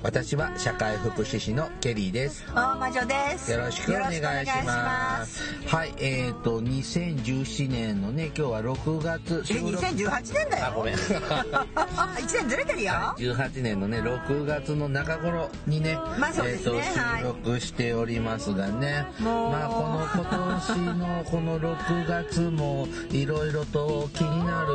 [0.00, 2.44] 私は社会福祉士のケリーです。
[2.54, 3.50] 大魔女です。
[3.50, 5.42] よろしくお願いします。
[5.66, 10.66] はいえっ、ー、と2017年のね今日は6月え2018年だよ。
[10.66, 10.94] あごめん。
[10.94, 12.92] 1年ずれてるよ。
[13.18, 16.76] 18年のね6月の中頃にね,、まあそうですね。
[16.76, 24.68] えー、と収録しておりますがね、まあこの今年のこの6月もいろいろと気になる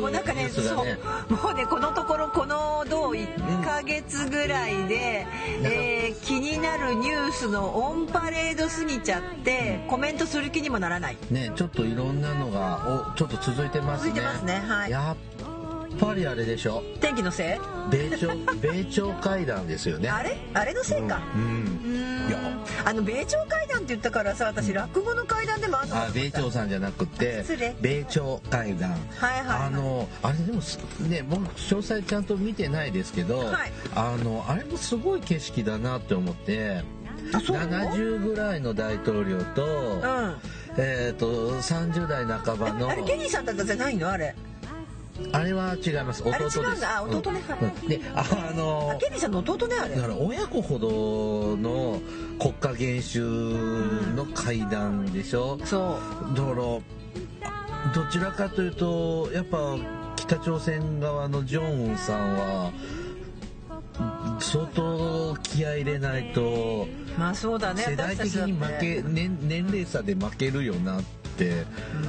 [0.00, 1.34] もうなんかねう。
[1.34, 5.26] もうねこのところこのどう1ヶ月ぐらいで、
[5.62, 11.16] えー気になるニュースのオンパレードすぎちゃってコメントする気にもならない。
[11.30, 14.14] ねちょっといろんなのがおちょっと続いてますね。
[14.14, 14.90] 続いてますねはい。
[14.90, 15.16] やっ
[15.98, 16.82] ぱりあれでしょ？
[17.00, 17.58] 天気のせい？
[17.90, 18.28] 米朝
[18.60, 20.08] 米朝会談ですよね。
[20.08, 20.36] あれ？
[20.54, 21.20] あれのせいか。
[21.34, 22.28] うん、ううん。
[22.28, 22.38] いや。
[22.84, 27.44] あの米朝会談って言ったからさ私落語の会談でもあるのかあ米朝さんじゃなくて
[27.80, 28.90] 米朝会談。
[28.90, 28.98] はい
[29.40, 29.66] はいはい。
[29.66, 33.72] あのあれでもすね僕詳細ちゃんと見てないですけど、はい。
[33.94, 36.82] あのあれもすごい景色だなって思って
[37.32, 40.36] あそう70ぐらいの大統領と、うん。
[40.76, 44.08] えっ、と30代半ばのあれケニーさんだったじゃないの？
[44.10, 44.34] あれ
[45.32, 46.22] あれは違います。
[46.22, 46.60] 弟です。
[46.86, 47.42] あ弟ね。
[47.48, 47.88] はいうん。
[47.88, 49.96] であのあケニーさんの弟ねあれ。
[49.96, 52.00] だから親子ほどの
[52.38, 53.20] 国家元首
[54.14, 55.98] の会談でしょ、そ
[56.32, 56.36] う。
[56.36, 56.80] だからど
[58.10, 59.76] ちらかというとやっぱ
[60.16, 62.72] 北朝鮮側のジョンウンさんは
[64.40, 66.86] 相当気合い入れないと
[67.18, 67.82] まあそうだね。
[67.82, 71.17] 世代的に負け年年齢差で負けるよなって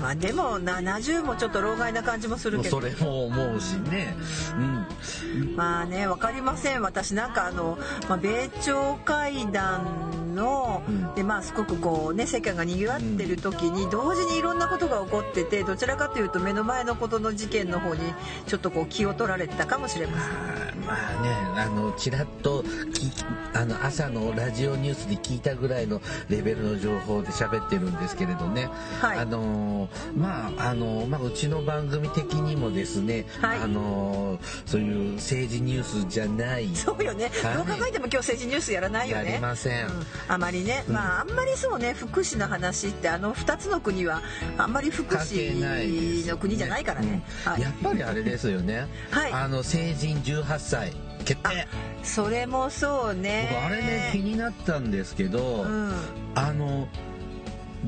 [0.01, 2.79] まあでも70もちょっと老害な感じもするけど。
[2.79, 4.15] それも思うしね、
[4.55, 6.81] うん、まあね分かりません。
[6.81, 10.99] 私なんかあの、まあ、米朝会談の、うん。
[11.15, 18.01] でまあすごくこうね世間が賑わってる時に同時にいろんなことが起こっててどちらかというと目の前のことの事件の方に
[18.47, 20.85] ちょっとこう気を取られてたかもしれません。
[20.85, 22.63] まあねあのちらっと
[22.93, 23.11] き
[23.53, 28.69] あの朝のラジオニュースで聞いたぐらいのレベルの情報で喋ってるんですけれどね、
[29.01, 33.59] はいあのまああの、まあ、うちの番組的にもですね、はい。
[33.59, 37.53] あのそういう政治ニュースじゃないそうよね、はい。
[37.55, 39.31] どう考えても今日政治ニュースやらないよね。
[39.31, 39.87] やりません。
[39.87, 39.91] うん。
[40.27, 44.21] あまりね、まああんまりそうね福祉の話ってあの2つの国は
[44.57, 47.57] あんまり福祉の国じゃないからね、はい。
[47.57, 49.31] うんやっぱりあれですよね、 はい。
[49.33, 50.93] あの成人18歳
[51.25, 51.67] 決定。
[52.03, 53.49] それもそうね。
[53.51, 55.93] 僕あれね気になったんですけど、うん。
[56.35, 56.87] あの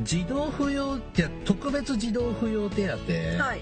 [0.04, 2.94] 児童扶養って特別児童扶養手当、
[3.44, 3.62] はい。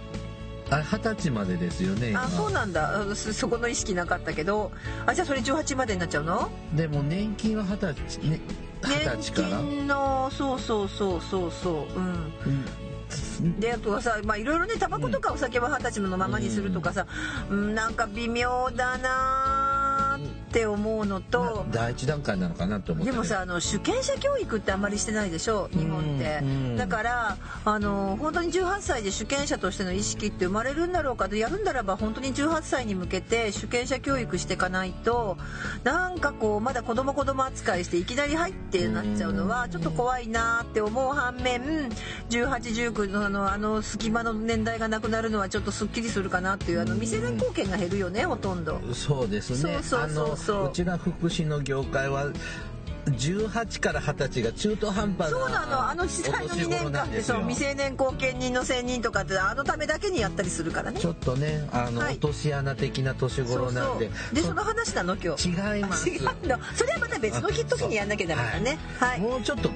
[0.72, 2.24] あれ二十歳までですよね今。
[2.24, 3.02] あそうなんだ。
[3.02, 4.72] あそそこの意識なかったけど。
[5.06, 6.50] あじゃあそれ18までになっちゃうの？
[6.76, 8.40] でも年金は二十歳ね
[8.84, 12.00] 二十年歳から、金のそうそうそうそうそう。
[12.00, 13.60] うん。
[13.60, 17.08] であとはさまあいろいろねタバコとかお酒は二十歳のままにするとかさ、
[17.50, 19.69] うん、なんか微妙だなー
[20.50, 23.12] って思うのと、第一段階なのかなと思って。
[23.12, 26.76] でもさあの主権者教育ってあんまりしてないでしょ日本って、うん。
[26.76, 35.38] だからあの本当に18歳で主権者としての意識って生まれるんだろうかとやるんならば本当に18歳に向けて主権者教育していかないと
[35.84, 41.90] なんかこうまだ子供子供扱いしていきなり入ってなっちゃうのはちょっと怖いなって思う反面
[42.30, 48.80] 1819のあのあの隙間の年代がなくなるのはちょっとすっきりするかなっていうあの未成年後見が減るよねほとんど。
[48.94, 49.80] そうですね。
[49.84, 50.72] そうそうそうそう。
[50.72, 52.26] ちら福祉の業界は
[53.06, 61.00] 18から20歳が中途半端なそうなのあの時代の2年間でそう未成年後見人の選任とかってあのためだけにやったりするからね。
[61.00, 62.14] ちょっとねあの、はい。
[62.14, 64.10] 落とし穴的な年頃なんで。
[64.10, 65.50] そうでその話なの今日。
[65.50, 66.10] 違います。
[66.10, 66.32] 違うの。
[66.76, 68.78] それはまた別の時にやんなきゃダメだね。
[69.00, 69.70] はい、もうちょっと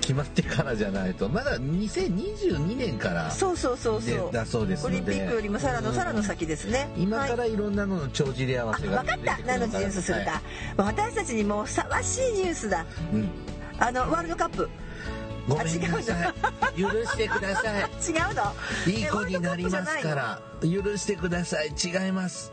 [0.00, 1.28] 決まってからじゃないと。
[1.28, 4.32] まだ2022年からそうそうそうそう。
[4.32, 6.88] でだそうですオリンピックよりもさらのさらの先ですね。
[6.96, 7.36] 今かはい。
[7.36, 9.38] らいろんなのの帳尻合わせがあ分かった。
[9.46, 10.42] 何のニュースするか、
[10.76, 12.86] 私たちにもふさわしいニュースだ。
[13.12, 13.28] うん。
[13.78, 14.68] あのワールドカップ。
[15.48, 16.32] ごめんなさ
[16.76, 16.80] い。
[16.80, 17.82] 許してください。
[17.82, 18.54] 違うの？
[18.86, 20.40] いい子になりますから。
[20.62, 21.68] 許してください。
[21.68, 22.52] 違います。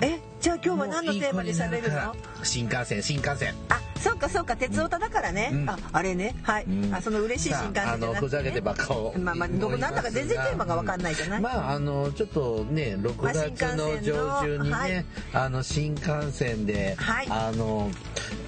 [0.00, 2.14] えじゃあ今日は何のテーマで喋るの？
[2.42, 3.54] 新幹線新幹線。
[3.68, 4.54] あそうかそうか。
[4.54, 5.70] 鉄オタだからね、うん。
[5.70, 6.34] ああれね。
[6.42, 6.94] はい、うん。
[6.94, 15.04] あその嬉しい新幹線じゃなくて、ね、さああのふざけてばっかをまあまあどこなんだか全然テーマが分かんないじゃない、まああのちょっとね6まあ月の上旬にね、新幹線のはい。
[15.32, 17.26] あの新幹線で、はい。
[17.30, 18.43] あのえー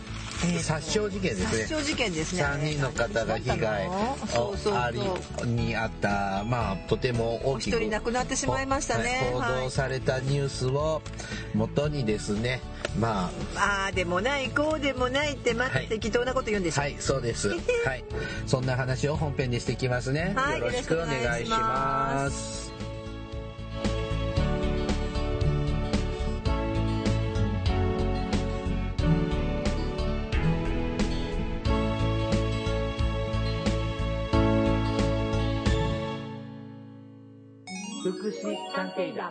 [0.62, 1.46] 殺傷事件ですね。
[1.46, 2.42] 殺傷事件ですね。
[2.42, 3.88] 3人の方が被害
[5.46, 9.30] にあったまあとても大きく人亡くなってしまいましたね。
[9.32, 9.64] 報はい。
[9.64, 11.02] 道されたニュースを
[11.54, 12.60] 元にですね
[12.98, 15.88] まああでもないこうでもないってまはい。
[15.88, 17.48] 適当なこと言うんでしょ、あはいそうです。
[17.84, 18.04] はい。
[18.46, 22.65] そんな話を本編にしていきますね、はいよろしくお願いします
[38.26, 39.30] 福祉探偵団。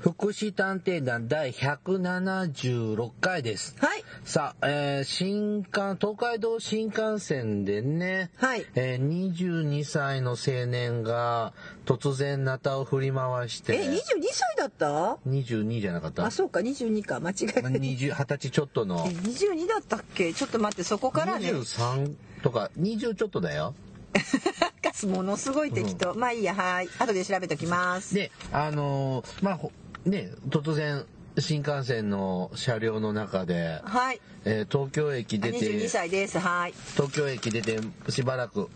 [0.00, 3.74] 福祉探偵団第176回です。
[3.78, 4.04] はい。
[4.24, 8.66] さあ、えー新幹東海道新幹線でね、はい。
[8.74, 11.54] えー22歳の青年が
[11.86, 13.76] 突然ナタを振り回して。
[13.76, 13.98] え22
[14.30, 16.26] 歳だった？22じゃなかった？
[16.26, 17.20] あそうか22か。
[17.20, 17.60] 間違えた。
[17.62, 19.06] 20 20歳ちょっとの。
[19.08, 20.34] え22だったっけ？
[20.34, 21.50] ちょっと待ってそこからね。
[21.50, 23.74] 23とか20ちょっとだよ
[24.92, 26.88] かものすごい適当、まあいいやはい。
[26.98, 28.14] 後で調べときます。
[28.14, 29.72] であのーまあほ
[30.04, 31.04] ね突然
[31.38, 34.20] 新幹線の車両の中で、はい。
[34.44, 36.38] えー東京駅あ出て22歳です。
[36.38, 36.74] はい。
[36.94, 38.68] 東京駅出てしばらく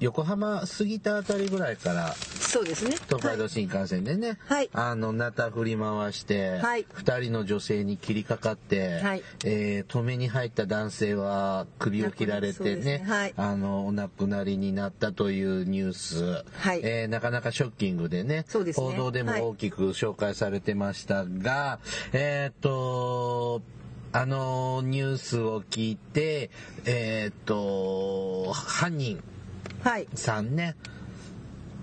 [0.00, 2.14] 横浜過ぎたあたりぐらいから
[2.46, 2.96] そうですね。
[3.08, 4.70] 東海道新幹線でね、はい。
[4.72, 6.84] あのナタ振り回して、はい。
[6.94, 9.22] 2人の女性に切りかかって、はい。
[9.44, 13.04] えー止めに入った男性は首を切られてねね。
[13.06, 13.34] はい。
[13.36, 16.80] あのお亡くなりになったというニュース、はい。
[16.82, 18.86] えーなかなかショッキングでねそうですね。
[18.86, 21.78] 報道でも大きく紹介されてましたが、
[22.12, 23.60] えーっと
[24.12, 26.50] あのニュースを聞いて
[26.84, 29.22] えーっと犯人
[29.82, 30.08] はい。
[30.14, 30.74] さんね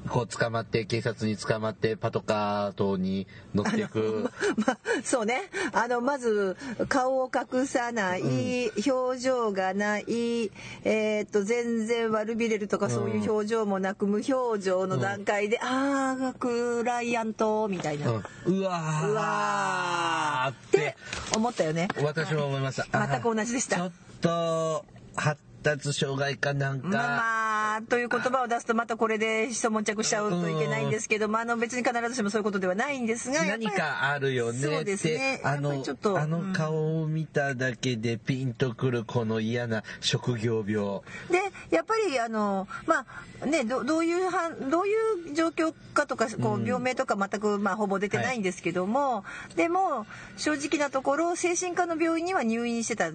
[0.09, 4.29] こう捕まって警察に捕まってパトカー等に乗っていく。
[4.65, 5.49] まあ、そうね。
[5.71, 6.57] あのまず
[6.89, 10.51] 顔を隠さない、表情がない、
[10.83, 18.59] えーっと全然悪びれるとかそういう表情もなく、無表情の段階で、ああクライアントみたいな、ううん。
[18.59, 19.13] うわー。
[19.13, 20.97] わーって
[21.35, 21.87] 思ったよね。
[22.01, 23.09] 私も思いました、はい。
[23.09, 23.77] 全く同じでした。
[23.77, 23.91] ちょっ
[24.21, 24.85] と
[25.15, 27.42] 発達障害かなんか、まあまあ
[27.81, 35.41] という言葉を出すとまたこれで一悶着しちゃうといけないんですけど、まあ、あの別に必ずしもそういうことではないんですが何かあるよねそうですね。
[35.43, 41.01] あのりちょっとあの顔を見ただけでピンとくるこの嫌な職業病。
[41.29, 43.05] でやっぱりあのま
[43.41, 49.23] あねどどういうはんどういう状況かとかこう病名とか全く、まあ、ほぼ出てないんですけども、
[49.55, 50.05] でも
[50.37, 53.11] 正直なところ精神科の病院には入院してた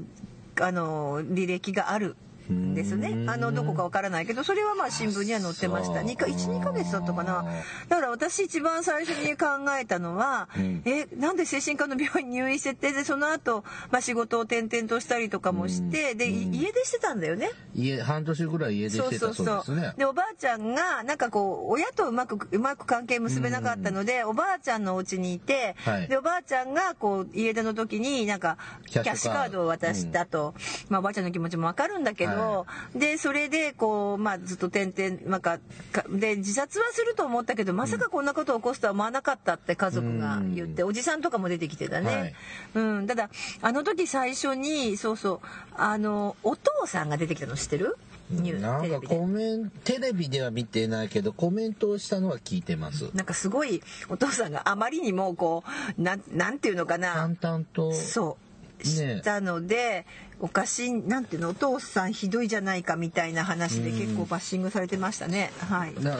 [0.60, 2.16] あの履歴がある。
[2.52, 3.10] んですね。
[3.10, 3.30] うん。
[3.30, 6.00] あのどこかわからないけどそれはまあ新聞には載ってました。
[6.00, 6.08] そう。
[6.08, 7.44] 2か12ヶ月だったかな。
[7.88, 9.46] だから私一番最初に考
[9.80, 10.82] えたのは、うん。
[10.84, 17.50] えなんで精神科の病院に入院しててでその後、まあ仕事を転々としたりとかもして、でい家出してたんだよね。
[17.74, 19.94] 家半年ぐらい家出してたそうですね。
[19.96, 26.08] でおばあちゃんがなんかこう親とうまくうまく関係結べなかったので、おばあちゃんのお家にいて、はい。
[26.08, 28.56] でおばあちゃんがこう家出の時になんか
[28.86, 30.54] キキャッシュカードを渡したと、
[30.88, 35.58] まあ、おばあちゃんの気持ちもわかるんだけど、はでそれでこう、まあ、ずっと点々、まあか
[35.92, 42.06] かで自殺はすると思ったけどまさかこんなことを起こすとは思わなかったって家族が言って、おじさんとかも出てきてたね。
[42.06, 42.34] はい。
[42.74, 43.30] うん、ただ
[43.62, 45.40] あの時最初にそうそう
[45.76, 47.96] あのお父さんが出てきたの知ってる？
[48.30, 49.16] ニュなんかーテレビで。
[49.16, 53.10] コメンテレビでは見てないけどコメントをしたのは聞いてます。
[53.14, 55.64] なんかすごいお父さんがあまりにもこ
[55.98, 57.14] うなんなんていうのかな。
[57.14, 57.92] 淡々と。
[57.94, 58.32] そう。
[58.32, 58.47] ね
[58.84, 60.06] したので、
[60.40, 65.50] おかしいなんていうのお父さんひどいじゃないかみたいな話で結構バッシングされてましたね。
[65.58, 65.94] はい。
[65.94, 66.18] な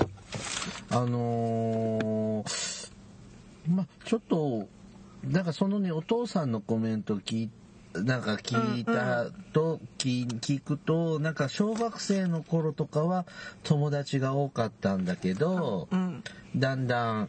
[0.90, 2.88] あのー
[3.68, 4.66] まちょっと
[5.24, 7.50] なんかそのねお父さんのコメント聞い
[7.94, 13.24] なんか聞いたと、聞聞くとなんか小学生の頃とかは
[13.64, 16.22] 友達が多かったんだけど、うん。
[16.56, 17.28] だんだん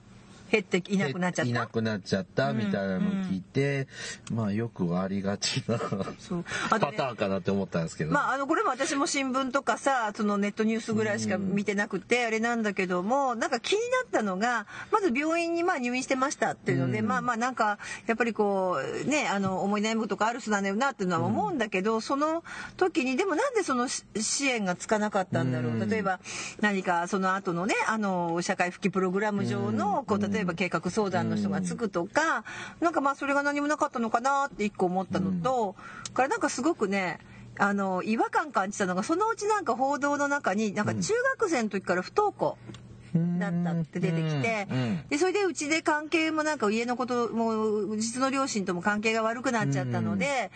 [0.51, 1.67] 減っていなくなっちゃっいなた。
[1.67, 2.53] くなっちゃった？
[2.53, 3.87] みたいなのを聞いて、
[4.31, 5.77] まあよくありがちな
[6.17, 6.45] そう。
[6.69, 17.07] パターンかなって思ったんですけど、まあ、あのこれも私も新聞とかさそのネットニュースぐらいしか見てなくてあれなんだけどもなんか気になったのがまず病院にまあ入院してましたっていうので、うん。
[17.07, 17.77] まあまあなんか
[18.07, 22.43] やっぱりこうねあの思い悩むことがある人なんだよなっていうのは思うんだけど、その
[22.77, 25.89] 時にでもなんでそのし支援がつかなかったんだろう、うん。
[25.89, 26.19] 例えば
[26.61, 32.43] 何かその後のねあの社会復帰プログラム上のこう例えば計画相談の人がつくとか、
[32.79, 35.75] なんかまあそれが何もなかったのかなって一個思ったのと、
[36.13, 37.19] からなんかすごくね
[37.57, 42.57] あの違和感感じたのがそのうちなんか報道の中になんか中学生の時から不登校
[43.39, 44.77] だったって出てきて、うん。
[44.77, 45.03] うん。
[45.09, 50.51] でそれでうちで関係もなんか家のことも実の両親とも関係が悪くなっちゃったので、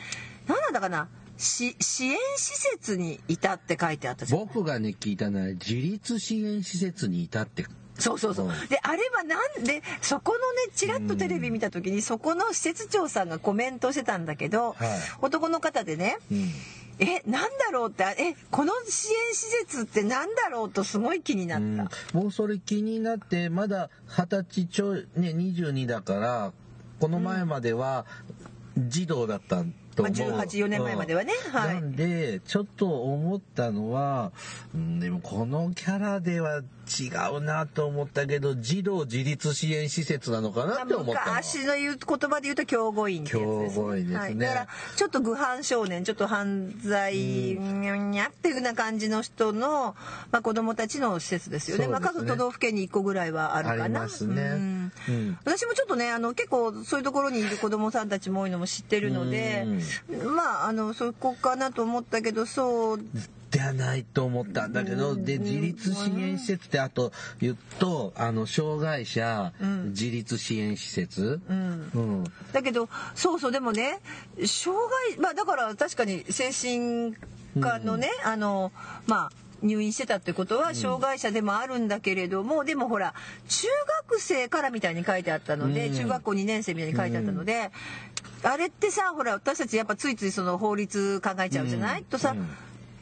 [0.48, 4.40] 何なんだかなし支援施設にいたって書いてあったじゃん。
[4.40, 7.66] 僕がね聞いたのは自立支援施設にいたって
[7.98, 8.48] そうそうそう。
[8.48, 8.68] うん。
[8.68, 14.90] であれはなんでそこのねちらっとテレビ見た時にそこの施設長さんがコメントしてたんだけど、はい。
[15.22, 16.50] 男の方でねうん。
[17.00, 21.78] えなんだろうってえこの支援施設ってなんだろうとすごい気になった、うん。
[22.24, 26.54] もうそれ気になってまだ二十歳ちょいね22だから
[27.00, 28.06] この前までは
[28.78, 29.64] 児童だった
[29.96, 31.76] とまあ、思う、184年前まではね、はい。
[31.76, 34.32] なんでちょっと思ったのは
[34.74, 41.36] うんでもこのキャラでは違うなと思ったけど児童自立支援施設なのかなって思ったの。
[41.36, 44.18] 昔の言う言葉で言うと教護員ってやつです、教護員ですね。
[44.20, 49.96] はい、だからちょっと愚犯少年ちょっと犯罪にゃにゃっていうような感じの人の、
[50.32, 51.86] まあ、子供たちの施設ですよね。
[51.86, 51.92] ね。
[51.92, 54.04] まあ、各都道府県に1個ぐらいはあるかな。
[54.04, 54.42] ありね。
[54.42, 54.92] うん。
[55.08, 55.38] うん。
[55.44, 59.66] 私もちょっとねあの結構そういうところにいる子供さんたちも多いのも知ってるので
[60.26, 63.00] まああのそこかなと思ったけどそう
[63.54, 69.54] ではないと思ったんだけど、で自立支援施設ってあと言うとあの障害者
[69.90, 71.92] 自立支援施設、うん。
[71.94, 72.24] うん。
[72.52, 74.00] だけどそうそうでもね
[74.44, 74.76] 障
[75.12, 77.16] 害まあだから確かに精神
[77.62, 78.72] 科のね、あの
[79.06, 79.32] まあ
[79.62, 83.14] 入院してたってことは障害者でもあるんだけれども、でもほら
[83.48, 83.68] 中
[84.10, 85.96] 学生からみたいに書いてあったので、うん。
[85.96, 87.70] 中学校2年生みたいに書いてあったので、
[88.42, 92.06] あれってさほら私たちやっぱついついその法律考えちゃうじゃない、うん。
[92.06, 92.50] とさ、うん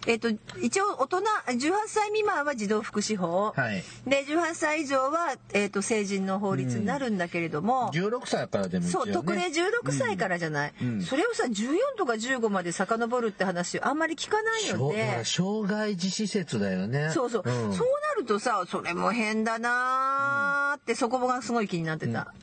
[0.07, 0.29] えっと
[0.61, 3.83] 一応大人18歳未満は児童福祉法、はい。
[4.07, 8.91] で18歳以上は、えっと成人の法律になるんだけれども、16歳からでもね。
[8.91, 11.01] そう特例16歳からじゃない、うん。
[11.01, 15.23] それをさ14とか15まで遡るって話あんまり聞かないので。
[15.25, 17.11] 障害児施設だよね。
[17.11, 17.43] そうそう、ん。
[17.43, 17.75] そうな
[18.17, 22.33] るとさそれも変だなーってそこがすごい気になってた。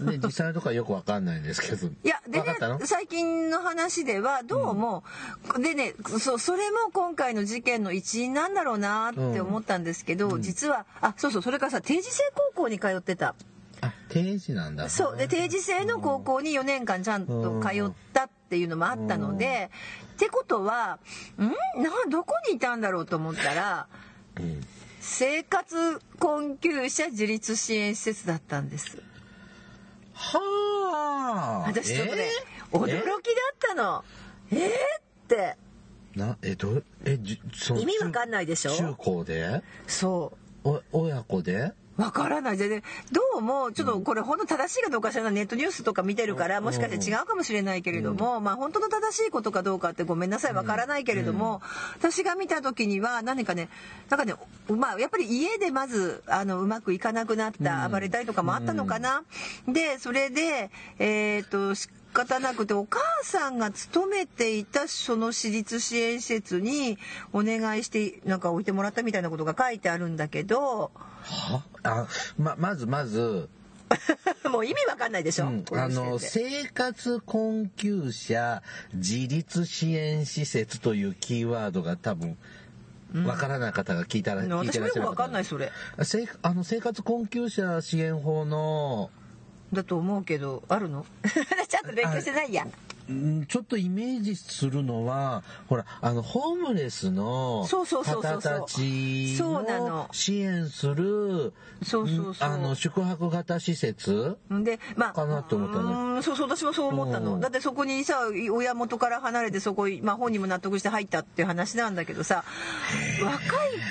[0.00, 1.86] ね実際のとこはよくわかんないんですけど。
[1.86, 5.04] いやでね最近の話ではどうも、
[5.58, 12.22] でねそそれも今回の事件の一因なんだろうなって思ったんですけど、実はあそうそうそれからさ定時制
[12.54, 13.34] 高校に通ってた。
[13.82, 14.88] あ定時なんだ。
[14.88, 19.70] そうで定時制の高校に4年間ちゃんと通ったっていうのもあったので、
[20.14, 20.98] ってことは
[21.38, 21.82] ん？
[21.82, 23.86] などこにいたんだろうと思ったら
[24.40, 24.60] うん。
[25.08, 29.00] 生活困窮者自立支援施設だったんです
[30.16, 31.68] はあ。
[31.68, 32.78] 私ちょっとね、えー？
[32.78, 33.00] 驚きだ
[33.52, 34.04] ったの。
[34.50, 34.70] えー、っ
[35.28, 35.56] て。
[36.14, 38.70] なえどえじその意味わかんないでしょ？
[38.74, 39.62] 中高で？
[39.86, 40.32] そ
[40.64, 40.68] う。
[40.92, 41.72] お親子で？
[41.96, 42.56] わからない。
[42.56, 45.32] で、ね、どうもちょっとこれ本当正しいかどうか知らない。
[45.32, 51.62] ネットニュースとか見てるからもしかして違うかもしれないけれども、まあ本当の正しいことかどうかってごめんなさいわからないけれども、
[51.98, 53.68] 私が見た時には何かね
[54.10, 54.34] なんかね
[54.68, 59.22] まあやっぱり家でまずあのうまくいかなくなった、暴れたりとかもあったのかな、
[59.66, 61.74] でそれでえっ、と
[62.16, 66.96] 仕方なくてお母さんが勤めていたその私立支援施設に
[67.34, 70.92] お願いしてなんか置いてもらったみたいなことが書いてあるんだけど。
[70.94, 71.62] は？
[71.82, 72.06] あ
[72.38, 73.50] ままずまず。
[74.50, 75.64] もう意味わかんないでしょ、うん。
[75.72, 78.62] あの生活困窮者
[78.94, 82.38] 自立支援施設というキーワードが多分
[83.26, 85.16] わからない方が聞いたら、聞いて私もよくわらっしゃる方。
[85.16, 85.70] かんないそれ。
[86.02, 89.10] せあの生活困窮者支援法の
[89.72, 91.04] だと思うけどあるの？
[91.68, 92.66] ちゃんと勉強してないや。
[93.08, 98.52] うんちょっとイメージするのはほらあのホームレスのそうそうそうそうそう。
[98.52, 101.52] 方たちを支援する
[101.84, 102.48] そうそうそう。
[102.48, 105.84] あの宿泊型施設でまあかなって思ったね。
[105.84, 107.40] うんそうそう私もそう思ったの、うん。
[107.40, 108.18] だってそこにさ
[108.50, 112.42] 親元から離れてそこ、まあ、本人も納得して入ったっていう話なんだけどさ
[113.22, 113.38] 若い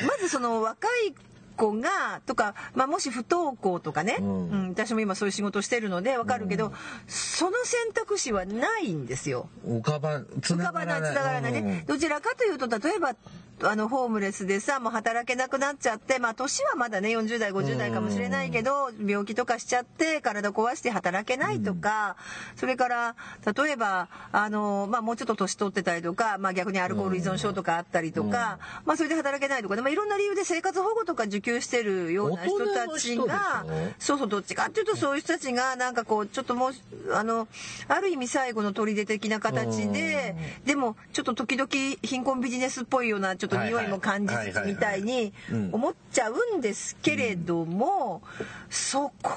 [0.08, 1.16] まずその若い
[1.56, 4.50] 子がとか、まあ、もし不登校とかね、うん。
[4.50, 6.74] うん私も今そういう仕事してるのでわかるけど、
[7.08, 9.50] その選択肢はないんですよ。
[9.66, 11.86] 浮かばつ浮かばないがらないね、うん。
[11.86, 13.16] どちらかというと例えば
[13.64, 22.18] あのホームレスでさもう働けなくなっちゃってまあ年はまだね40代50代かもしれないけど病気とかしちゃって体壊して働けないとか、
[22.58, 33.66] それから例えばあの、まあ、もうちょっと年取ってたりとか、まあ、逆にアルコール依存症とかあったりとか、まあ、それで働けないとか、まあ、いろんな理由で生活保護とか受給してるような人たちが
[34.00, 36.74] そうそうどっちかっていうとそういう人たちがなんかこうちょっともう
[37.14, 37.48] あの
[37.88, 40.36] ある意味最後の砦的な形で
[40.66, 41.70] でもちょっと時々
[42.02, 45.70] 貧困ビジネスっぽいようなちょっと匂いも感じつつみたいにうん。
[45.72, 48.22] 思っちゃうんですけれども
[48.70, 49.36] そこ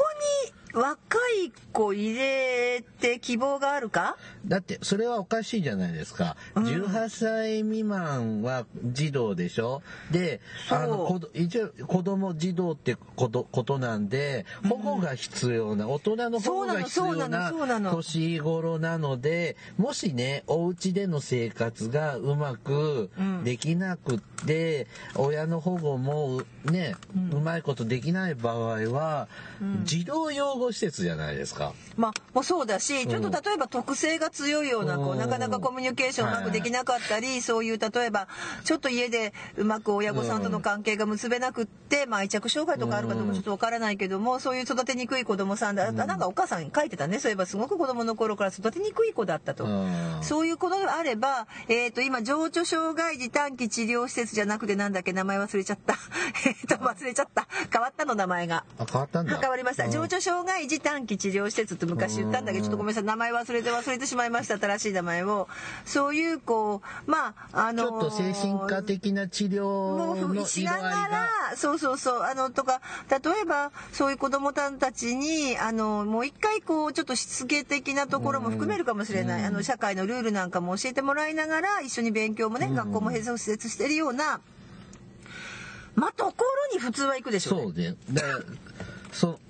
[0.74, 0.96] 若
[1.44, 4.16] い子入れて希望があるか？
[4.46, 6.64] だってそれはおかしいじゃないですか、うん。
[6.64, 9.82] 18歳未満は児童でしょ？
[10.10, 23.44] であの一応子供児童ってことことなんで保護が必要な、大人の保護が必要な年頃なのでもしねお家での生活がうまくうん。
[23.44, 26.96] できなくって、親の保護もね、
[27.32, 29.28] うまいことできない場合は、
[29.84, 31.72] 児童養護施設じゃないですか。
[31.96, 38.28] まあ、もうそうだし、ちょっと例えば特性が強いような子、うんなかなかコミュニケーションうまくできなかったり、そういう例えば、
[38.64, 47.18] ちょっと家でうまく親御さんとの関係が結べなくって、まあ愛着障害とかあるかどうかちょっとわからないけども、そういう育てにくい子供さんだ、なんかお母さん書いてたね。
[47.18, 49.64] そういえばすごく子供の頃から育てにくい子だったと。
[49.64, 55.94] うんそういうことがあれば、えっ、と、今、情緒障害児短期治療施設じゃなくてなんだっけ、名前忘れちゃった。
[56.46, 57.46] えっと、忘れちゃった。
[57.72, 58.64] 変わったの名前が。
[58.78, 59.38] あ、変わったんだ。
[59.38, 59.84] 変わりました。
[59.84, 63.04] うん情緒障害児短期治療施設って昔言ったんだけど、ちょっとごめんなさい。
[63.04, 64.58] 名前忘れて忘れてしまいました。
[64.58, 65.48] 新しい名前を。
[65.84, 71.08] そういう、こう、まあ、あのちょっと精神科的な治療のしなが。
[71.08, 79.44] ら、そうそうそう、あの、とか、例えば、そういう子供たちに、あの、もう一回、こう、ちょっとしつけ的なところも含めるかもしれない。
[79.44, 84.40] あの、社会のルールなんかも教えてもらいながら、一緒に勉強もね、学校も併設してるような、
[85.94, 87.62] まあ、ところに普通は行くでしょうね。
[87.62, 87.96] そうね。
[88.12, 88.40] だから
[89.12, 89.40] そ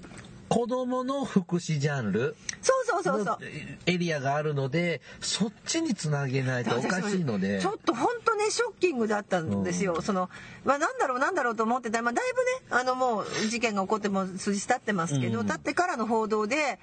[0.49, 3.25] 子供の福祉ジャンルそうそうそうそう。
[3.25, 3.38] の。
[3.87, 7.61] エリアがあるので、そっちにつなげないとおかしいので。
[7.61, 10.00] ちょっと本当ねショッキングだったんですよ。
[10.00, 10.31] その
[10.64, 12.00] まあなんだろうなんだろうと思ってた。
[12.02, 15.47] まあだいぶねあのもう事件が起こっても数日経ってますけど、うん。
[15.47, 16.78] 経ってからの報道で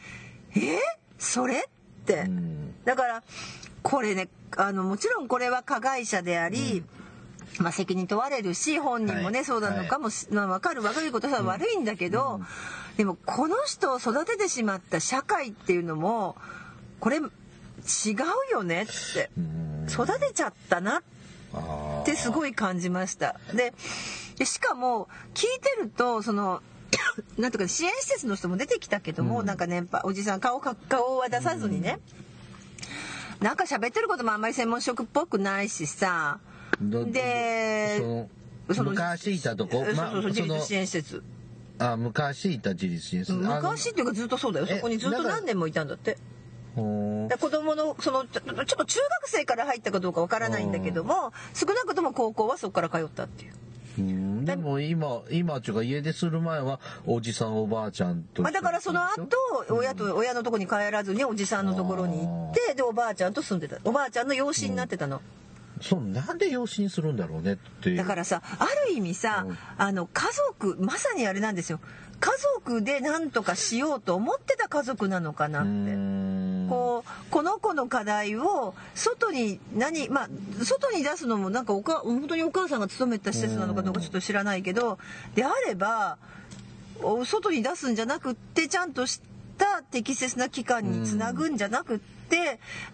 [0.55, 0.79] え？
[1.17, 1.59] それ？
[1.59, 2.83] って、うん。
[2.85, 3.23] だから
[3.81, 6.83] これねあのもちろんこれは加害者であり、
[7.59, 9.45] まあ、責任問われるし本人もね、はい。
[9.45, 12.41] そうなのかもし、まあ、分かる悪いことは悪いんだけど、
[12.97, 16.35] でもこの人を育ててしまった社会っていうのも
[16.99, 17.25] これ違う
[18.51, 19.29] よねって。
[19.37, 19.87] うん。
[19.89, 21.01] 育てちゃったな
[22.01, 23.39] ってすごい感じました。
[23.53, 23.73] で
[24.37, 26.61] でしかも聞いてるとその
[27.37, 29.45] なんとか支援施設の人も出てきたけども、うん。
[29.45, 31.99] なんかねおじさん顔か顔は出さずにね、
[33.39, 36.39] なんか喋ってることもあんまり専門職っぽくないしさ。
[36.41, 38.01] どで
[38.73, 41.23] その昔いたとこ、そうそうそう自立支援施設。
[41.77, 43.39] あ昔いた自立支援施設。
[43.39, 44.67] 昔っていうかずっとそうだよ。
[44.69, 46.17] えそこにずっと何年もいたんだって。
[47.29, 53.53] だ子供のそのちょっと中学生から入ったかどうかわからないんだけども少なくとも高校はそこから通ったっていう。
[53.97, 59.37] うんでも今今っていうか家出する前はおじさんおばあちゃんとまあ、だからその後
[59.69, 63.77] 親と親のとこに帰らずにおじさんのところに行ってでおばあちゃんと住んでた。
[63.85, 65.21] おばあちゃんの養子になってたの、
[65.87, 67.93] そうなんで養子にするんだろうねって。
[67.93, 69.57] だからさある意味さ、うん。
[69.77, 70.25] あの家
[70.57, 71.79] 族まさにあれなんですよ。
[72.19, 75.95] 家族で何とかしようと思ってた家族なのかなうって。
[76.69, 80.29] こうこの子の課題を外に何まあ
[80.63, 84.97] 外に出すのもなんかおか本当にお母さんが勤めた施設なのかどうかちょっと知らないけど
[85.35, 86.17] であれば
[87.03, 89.21] お外に出すんじゃなくってちゃんとし
[89.59, 92.14] た適切な機関につなぐんじゃなくって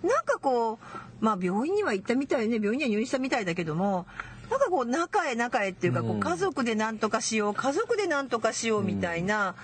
[0.04, 0.80] なんかこ
[1.22, 4.06] うまあ病院には行ったみたいね病院には入院したみたいだけども
[4.50, 9.56] なんかこう中へ中へっていうかこううん家族で何とかしよう家族で何とかしようみたいな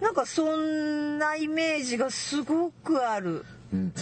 [0.00, 3.44] なんかそんなイメージがすごくある。
[3.72, 3.92] うん。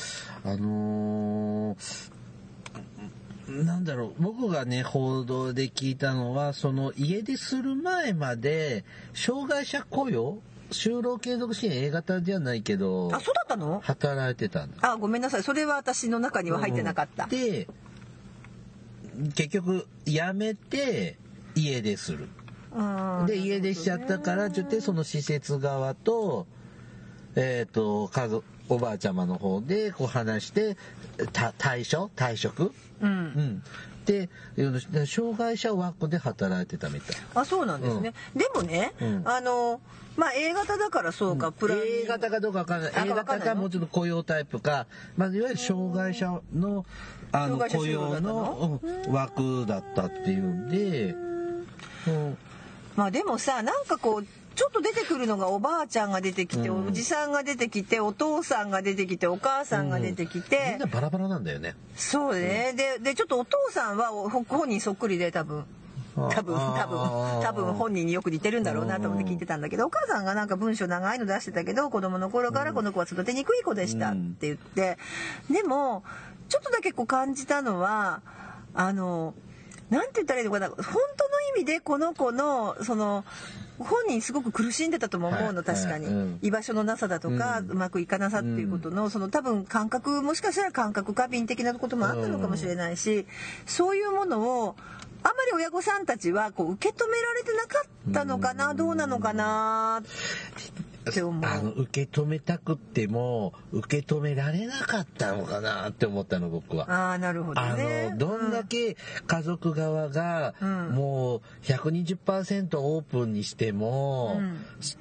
[0.45, 2.13] あのー
[3.49, 10.39] なんだろう僕がね報道で聞いたのはその家出する前まで障害者雇用
[10.73, 13.81] 就労継続支援 A 型じゃないけどあ、そうだったの？
[13.85, 15.43] 働いてたんだあ、ごめんなさい。
[15.43, 17.27] それは私の中には入ってなかった。
[17.27, 17.69] で
[19.35, 21.19] 結局辞めて
[21.55, 22.29] 家出する。
[22.75, 22.83] う
[23.25, 26.47] んで家出しちゃったからちょっとその施設側と
[27.35, 30.77] えっ、と家族おばあちゃまの方でこう話して
[31.33, 32.65] た退所退職？
[32.65, 32.73] う。
[33.03, 33.13] うん。
[33.27, 33.63] ん
[34.05, 34.29] で
[35.07, 37.17] 障害者枠で働いてたみたい。
[37.35, 38.15] あ、そうなんですね。
[38.35, 39.23] でもね、うん。
[39.25, 39.81] あの、
[40.17, 41.79] まあ A 型だからそうか、プラン。
[41.79, 42.93] A 型かどうかわかんない。
[42.95, 46.85] あ A 型わかもうちょっと雇用タイプか、まあ、いわゆる障害者の
[47.33, 49.13] あの障害者雇用のうん。
[49.13, 51.15] 枠だったっていうんで、
[52.07, 52.11] う。
[52.11, 52.39] ん
[52.97, 56.89] まあでもさ、なんかこう、ちょっと出てくるのがおばあちゃんが出てきて、うん。
[56.89, 61.75] おじさんが出てきて、お父さんが出てきて、お母さんが出てきみてん、なバラバラなんだよね。
[61.97, 62.75] そうね。
[62.77, 65.65] で、で、ちょっとお父さんはお本人そっくりで多分。
[66.15, 74.99] 多分多分多分本人によく似てるんだろうなと思って聞いてたんだけどお母さんがなんか文章長いの出してたけど子供の頃からこの子は育てにくい子でしたって言って
[75.51, 76.05] でも
[76.49, 78.21] ちょっとだけこう感じたのは
[78.75, 79.35] あの
[79.91, 80.95] なんて言ったらいいのかな本当の
[81.57, 83.25] 意味でこの子のその
[83.79, 85.65] 本人すごく苦しんでたとも思うの、はい。
[85.65, 93.27] 確かに、居場所のなさだとか、ううんまくいかなさっていうことの、その多分感覚もしかしたら感覚過敏的なこともあったのかもしれないし、
[93.67, 94.77] そういうものを
[95.25, 100.03] あんまり親御さんたちはこう受け止められてなかったのかな、どうなのかな
[101.11, 101.51] って思う。
[101.51, 106.91] あの受け止めたくっても受け止められなかったのかなって思ったの僕は。
[106.91, 108.11] ああなるほどあね。
[108.11, 114.99] のどんだけ家族側がうんもう120%オープンにしても、うんス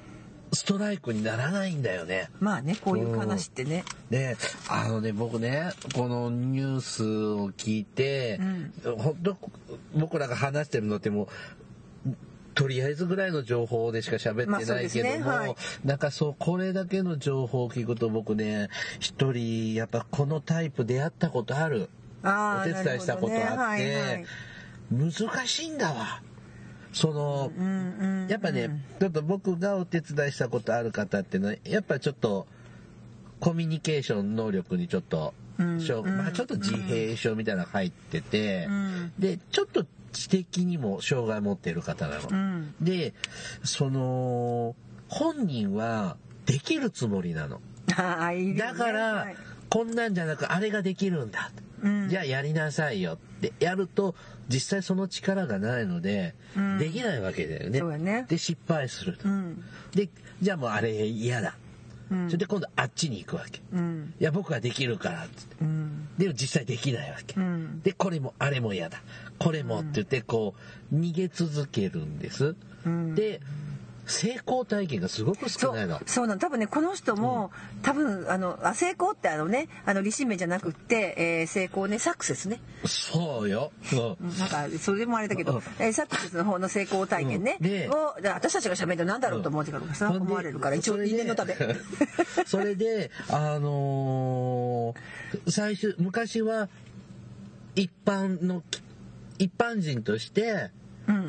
[0.52, 2.28] ストライクにならないんだよね。
[2.38, 3.84] まあねこういう話ってね。
[4.10, 4.36] で
[4.68, 8.38] あのね僕ねこのニュースを聞いて、
[8.84, 9.36] 本当
[9.94, 11.28] 僕らが話してるのってもう
[12.54, 15.22] とりあえずぐらいの情報でしか喋ってないけども、ね。
[15.22, 15.56] はい。
[15.84, 18.68] なんかそうこれだけの情報を聞くと僕ね
[19.00, 21.88] 一人やっぱこのタイプ出会ったことある。
[22.22, 23.56] ああお手伝いしたことあって、ね。
[23.56, 24.26] はいはい。
[24.92, 25.12] 難
[25.46, 26.20] しいんだわ
[26.92, 32.46] その、うんうんやっぱね、ちょっと僕がお手伝いしたことある方っていうのはやっぱちょっと
[33.40, 39.12] コミュニケーション能力にちょっと、うまあ、ちょっと自閉症みたいなのが入ってて、うん。
[39.18, 42.28] でちょっと知的にも障害を持っている方なの。
[42.30, 42.74] うん。
[42.80, 43.14] で
[43.64, 44.76] その
[45.08, 47.60] 本人はできるつもりなの。
[48.32, 48.54] いいね。
[48.54, 49.36] だから、はい。
[49.68, 51.50] こんなんじゃなくあれができるんだ、
[51.82, 52.08] うん。
[52.08, 54.14] じゃあやりなさいよってやると
[54.48, 56.78] 実際その力がないので、うん。
[56.78, 57.78] できないわけだよね。
[57.78, 58.26] そうやね。
[58.28, 59.62] で失敗すると、うん。
[59.94, 60.08] で
[60.40, 61.56] じゃあもうあれ嫌だ、
[62.10, 62.26] うん。
[62.26, 63.60] それで今度あっちに行くわけ。
[63.72, 64.14] うん。
[64.20, 65.34] いや僕はできるからって。
[65.60, 66.08] うん。
[66.18, 67.40] でも実際できないわけ。
[67.40, 67.80] うん。
[67.82, 69.02] でこれもあれも嫌だ。
[69.38, 70.54] これもって言ってこ
[70.92, 72.54] う逃げ続けるんです。
[72.84, 73.14] うん。
[73.14, 73.40] で
[74.12, 76.00] 成功体験がすごく少ないの。
[76.06, 76.40] そうなの。
[76.40, 77.50] 多分ねこの人も、
[77.82, 82.60] 多分あのあ成功ってあのねあの理心名じゃなくって、えー成功ねサクセスね。
[82.84, 83.72] そうよ。
[83.92, 84.28] うん。
[84.28, 85.62] うんなんかそれもあれだけど、うん。
[85.78, 87.58] えーサクセスの方の成功体験ね、
[87.90, 91.56] をで私たちが喋ると何だろうと思ってからさ、思われるから一応それで念のため。
[92.46, 96.68] それで、あのー最初、昔は
[97.74, 98.62] 一般の、
[99.38, 100.81] 一般人としてうん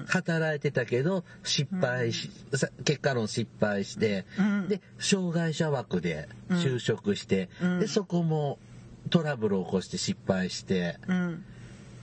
[0.07, 4.67] 働いてたけど、失敗し、さ結果論失敗して、うん。
[4.67, 7.79] で、障害者枠で就職して、うん。
[7.79, 8.59] で、そこも
[9.09, 11.45] トラブルを起こして失敗して、うん。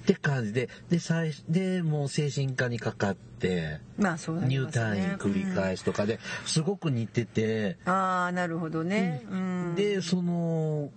[0.03, 7.93] って感じで、で、最で、もう精神科にかかって、まあそうなり入退院繰り返しとかで、すごく似てて、うん。
[7.93, 10.91] ああなるほどね、うん、でその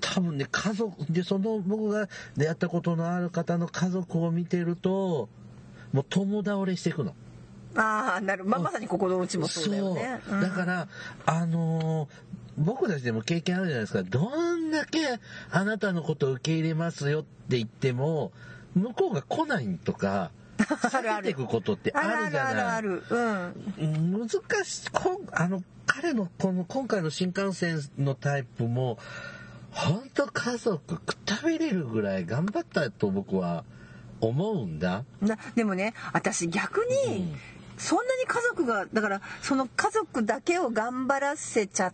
[0.00, 5.28] 多分ね家族でその僕が出会ったことのある方の家族を見てると
[5.94, 7.14] もう共倒れしていくの。
[7.76, 8.44] ああなる。
[8.44, 10.20] まあまさにここのうちもそうだよね。
[10.28, 10.40] そう。
[10.40, 10.88] だから
[11.24, 12.08] あのー
[12.56, 14.02] 僕たちでも経験あるじゃないですか。
[14.04, 15.00] どんだけ
[15.50, 18.30] あなたのことを受け入れますよって言っても
[18.76, 20.30] 向こうが来ないとか
[20.92, 21.22] あるある。
[21.22, 22.54] 避けていくことってあるじゃない。
[22.54, 23.56] あるあるある。
[23.80, 24.12] うん。
[24.20, 24.28] 難
[24.64, 24.90] しい。
[24.92, 28.98] こんあの彼のこの今回の新幹線のタイプも
[29.70, 33.64] 本当家族くたびれるぐらい頑張ったと僕は
[34.26, 35.04] 思うんだ。
[35.20, 37.36] なでもね私逆に、うん
[37.78, 41.92] そんなに家族がだからその家族だけを頑張らせちゃっ。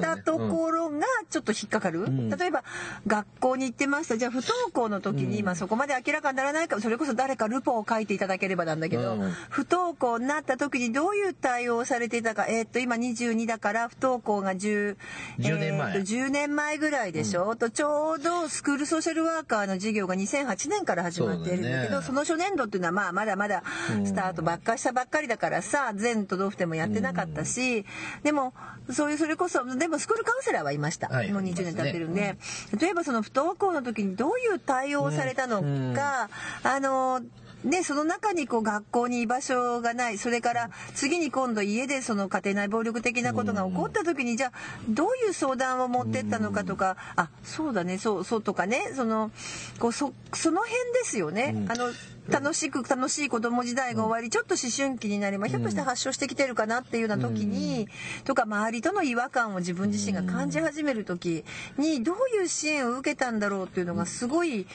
[0.00, 2.30] たところがちょっと引っかかる、ん。
[2.30, 2.64] 例えば
[3.06, 4.16] 学校に行ってました。
[4.16, 5.44] じゃあ不登校の時に、うん。
[5.44, 9.32] まあ、そこまで明らかにならないかそれこそ誰かルポを書いていただければなんだけど、うん。
[9.50, 14.96] 不登校になった時にどういう対応をされていたかえーっと今22だから不登校が10
[15.38, 15.92] 10年前。
[15.94, 22.06] えーっと10年前ぐらいでしょ、とちょうどスクールソーシャルワーカーの授業が2008年から始まっているんだけどそね。
[22.06, 23.62] その初年度っていうのはまあまだまだ
[24.04, 27.84] スタートばっかりしたばっかりだからさ全都道府県もやってなかったし、
[28.22, 28.54] でも
[28.90, 32.36] そういうそれこそでもスクールカウンセラーはいました、はいもう20年経ってるんで、
[32.78, 35.62] 例えばその不登校の時にどういう対応をされたの
[35.94, 36.30] か、
[36.62, 37.20] あの
[37.64, 40.18] ね、その中にこう学校に居場所がない。
[40.18, 44.52] それから次に今度家でその家庭内暴力的なことが起こった時にじゃあ
[44.88, 49.30] どういう相談を持ってったのかとかあそうだねそうそうとかねその
[49.78, 51.54] こうそその辺ですよね。
[51.56, 51.72] うん。
[51.72, 51.90] あの
[52.28, 57.86] 楽しく楽しい子供時代が終わりちょっと思春期になり、まあ、ひょっとして発症してきてるかなっていうような時に、
[58.24, 61.44] とか周りとの違和感を自分自身が感じ始める時
[61.76, 64.66] にどういう支援を受けたんだろうっていうのがすごい。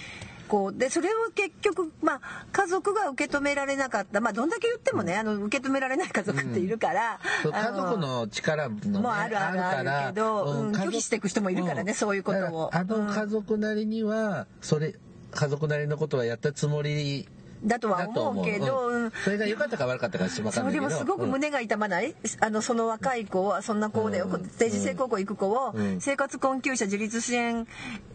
[0.50, 12.76] こうでそれを結局、まあ、家族が受け止められなかった、まあ、どんだけ言ってもねあの受け止められない家族っているから、そうあ家族の力の、ね、もうあるあるあるけどうん拒否していく人もいるからねそういうことを。
[12.76, 14.96] あの家族なりには、それ
[15.32, 17.28] 家族なりのことはやったつもり
[17.64, 18.46] だとは思う。
[18.46, 19.04] けど、うん。
[19.06, 19.12] うん。
[19.24, 20.88] それが良かったか悪かったか分かんないけど。
[20.88, 24.50] でもすごくうん胸が痛まない、あのその若い子はそんな子で、うん。
[24.50, 26.02] 定時制高校行く子を、うん。
[26.02, 27.68] 生活困窮者自立支援、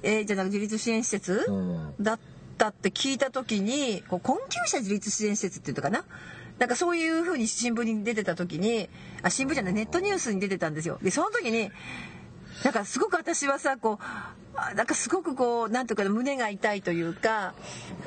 [0.03, 1.95] えーじゃなく自立支援施設、うん。
[2.01, 2.19] だっ
[2.57, 6.05] たって聞いた時にこう困窮者自立支援施設っていうのかな？
[6.59, 8.89] なんかそういう風に新聞に出てた時に
[9.23, 11.01] あ新聞じゃないネットニュースに出てたんですよ。
[11.03, 11.73] でその時に
[12.63, 14.33] なんかすごく私はさこうあ
[14.75, 17.55] なんかすごくこうなんとか胸が痛いというか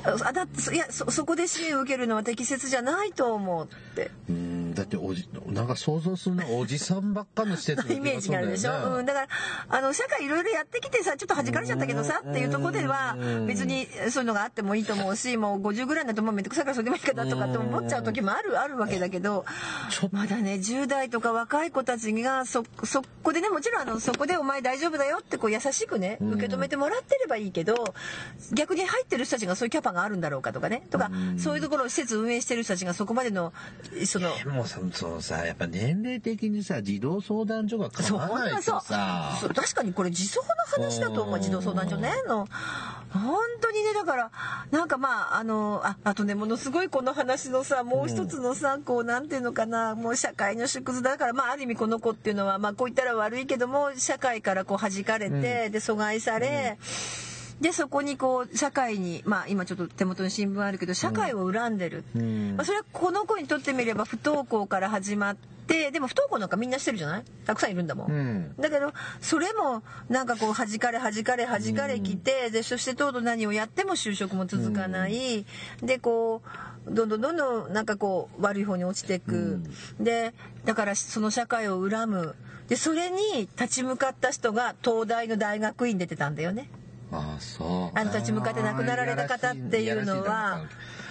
[0.04, 4.10] あだってそいやそそこで支援を受けるのは適切じゃないと思って。
[4.28, 9.28] うんだっておじなんか想像するのはおじさんばっかの施設イメージがあるでしょ、うん、だから
[9.68, 13.46] あの社会いろいろやってきてさちょっと弾かれちゃったけどさっていうところではうん。
[13.46, 19.44] 別にそういうのがあってもいいと思うしもう50ぐらいになるともうめんどくさいからそれでもいいかなとかって思っちゃう時もあるあるわけだけど
[20.12, 27.94] まだね10代とか若い子たちがそそこでねもちろんあのそこで「お前大丈夫だよ」ってこう優しくね受け止めてもらってればいいけど
[28.52, 30.82] 逆に入ってる人たちがそういうキャパがあるんだろうかとかね。
[30.90, 33.52] とかそういうところを施設運営してる人たちがそこまでの
[34.06, 39.38] そのでもさそのさやっぱ年齢的にさ児童相談所が変そうわらないそうとさ。
[39.40, 42.12] そう確かにこれ自走の話だと思う児童相談所ね。
[42.26, 42.46] の
[43.12, 44.30] 本当にねだから
[44.70, 56.78] なんかまああのああとねものすごいこの話のさもう一つのさ、こうなんていうのかなもう社会の縮図だからまあある意味この子っていうのはまあこう言ったら悪いけども社会からこう弾かれて、で阻害され、
[57.60, 62.56] でそこにこう社会にまあ今ちょっと手元に新聞あるけど社会を恨んでる、ん。
[62.56, 65.36] まあ、それはこの子にとってみれば不登校から始まっ
[65.66, 67.24] てでも不登校なんかみんなしてるじゃない？
[67.44, 68.54] たくさんいるんだもん、うん。
[68.60, 75.44] だけどそれもなんかこう弾かれ弾かれ弾かれきて、でそしてとうとう何をやっても就職も続かない、
[75.82, 76.42] でこ
[76.86, 79.60] うどんどんどんどんなんかこう悪い方に落ちていく、
[79.98, 80.32] で
[80.64, 82.36] だからその社会を恨む
[82.68, 86.68] でそれに立ち向かった人が東大の大学院出てたんだよね。
[87.10, 87.98] ああそう。
[87.98, 90.66] あの立ち向かって亡くなられた方っていうのは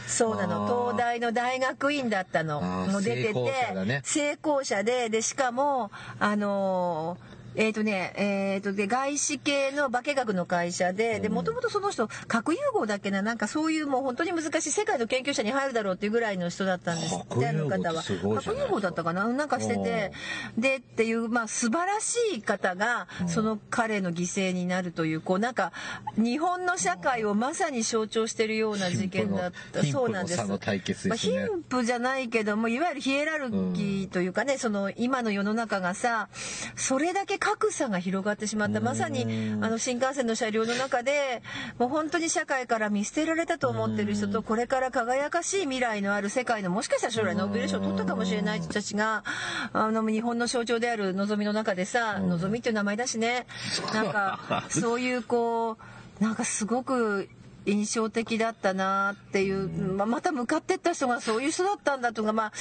[0.05, 0.67] そうなの。
[0.91, 2.61] 東大の大学院だったの。
[2.61, 4.01] もう出てて成功者だね。
[4.03, 7.26] 成功者ででしかもあのー
[7.57, 17.15] えっ、とね、えっ、と、で、外資系の化学の会社で、で、もともとその人、核融合だっけな、なんかそういうもう本当に難しい世界の研究者に入るだろうっていうぐらいの人だったんです。
[17.15, 18.03] って、あの方は。
[18.03, 20.11] 核融合だったかなうんなんかしてて、
[20.55, 25.71] で、っていう、まあ素晴らしい方が、その彼の犠牲になるという、こうなんか、
[26.15, 29.83] 日本の社会をまさに象徴してるような事件だった。
[29.83, 30.45] そうなんです。
[30.45, 36.29] まあ貧富じゃないけども、いわゆるヒエラルキーというかね、その今の世の中がさ、
[36.75, 38.81] それだけ格差が広がってしまった。
[38.81, 39.23] まさに、
[39.61, 41.41] あの新幹線の車両の中で、
[41.79, 49.23] もう本当に社会から見捨てられたと思ってる人と、これから輝かしい未来のある世界の、もしかしたら将来ノーベル賞を取ったかもしれない人たちが、
[49.71, 53.47] あの日本の象徴であるのぞみの中でさ、のぞみっていう名前だしね、
[53.93, 55.77] なんか、そういうこ
[56.19, 57.29] う、なんかすごく
[57.67, 62.51] 印象的だったなっていう、まあ、また向かってった人がそういう人だったんだとかまあ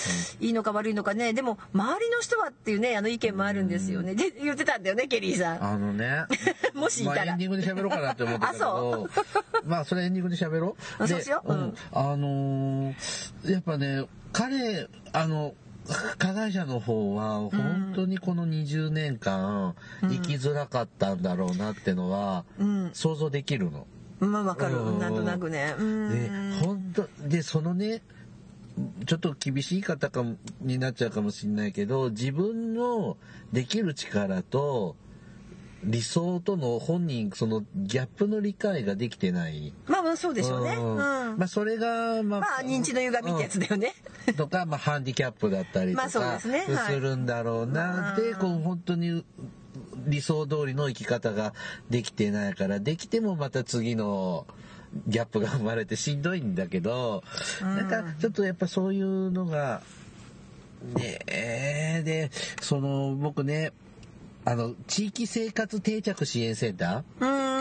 [0.40, 1.32] いいのか悪いのかね。
[1.32, 4.16] でも周りの人はっていうねあの意見もあるんですよね。
[4.16, 5.64] で言ってたんだよねケリーさん。
[5.64, 6.24] あのね。
[6.74, 7.16] もしいたら。
[7.16, 9.08] まあ、エンディングで喋ろうかなって思ってたけど。
[9.64, 11.08] まあそれエンディングで喋ろう。
[11.08, 11.52] そうしよう。
[11.52, 11.74] うん。
[11.92, 15.54] あのーやっぱね彼あの
[16.18, 22.90] 加害者の方は本当にこの20年間生きづらかったんだろうなってのはうん。
[22.92, 23.86] 想像できるの。
[24.20, 24.76] まあわかる。
[24.76, 24.98] うん。
[24.98, 25.74] なんとなくね。
[26.62, 28.02] 本当でそのね
[29.06, 33.16] ちょっと厳しい方かもになっちゃうかもしれないけど自分の
[33.52, 34.96] できる力と
[35.84, 39.72] 理想との本人そのギャップの理解ができてない。
[39.86, 40.74] まあまあそうでしょうね。
[40.74, 40.90] うん。
[40.92, 40.98] うん。
[41.38, 43.94] まあそれがまあ、まあ認知の歪みってやつだよね。
[44.26, 44.34] うん。
[44.34, 46.64] とかまあハンディキャップだったりとまあそうかですね。
[46.68, 46.94] はい。
[46.94, 48.38] するんだろうなって、うん。
[48.38, 49.24] こう本当に
[50.06, 51.52] 理想通りの生き方が
[51.90, 54.46] できてないからできてもまた次の
[55.08, 57.22] ギャップが生まれてしんどいんだけど、
[57.60, 59.82] なんかちょっとやっぱそういうのが
[60.94, 62.30] ねえで
[62.62, 63.72] その僕ね
[64.44, 67.55] あの地域生活定着支援センター？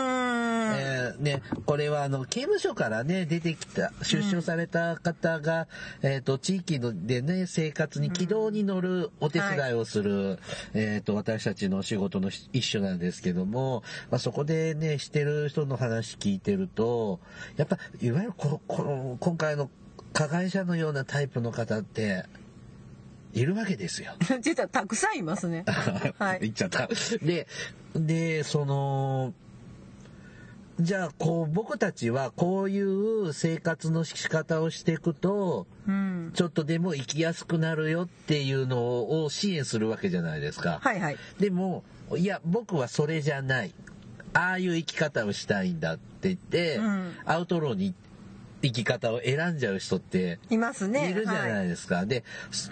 [0.74, 5.68] えーね、これはあの刑務所からね出てきた出所された方が、
[6.02, 10.38] えっ、と地域のでね生活に軌道に乗るお手伝いをする、
[10.74, 17.20] えっ、と私たちの仕事の一緒なんですけども、まあ、そこでねしてる人の話聞いてると
[17.56, 19.70] やっぱいわゆるここの今回の
[20.12, 22.24] 加害者のようなタイプの方って
[23.36, 24.14] いるわけですよ。
[24.40, 25.64] 実はたくさんいますね。
[26.18, 26.40] はい。
[26.40, 26.88] 言っちゃった。
[27.22, 27.46] で、
[27.94, 29.34] で、その、
[30.78, 40.80] じゃあ、こう、僕たちはこういう生活の仕方をしていくと、うんちょっとでも生きやすくなるよっていうのを支援するわけじゃないですか。
[40.82, 41.82] はいはいでも、
[42.16, 43.72] いや、僕はそれじゃない。
[44.34, 47.94] ああいう生き方をしたいんだって言って、うんアウトローに
[48.62, 52.04] 生き方を選んじゃう人っていますねいるじゃはないですか。
[52.04, 52.22] で、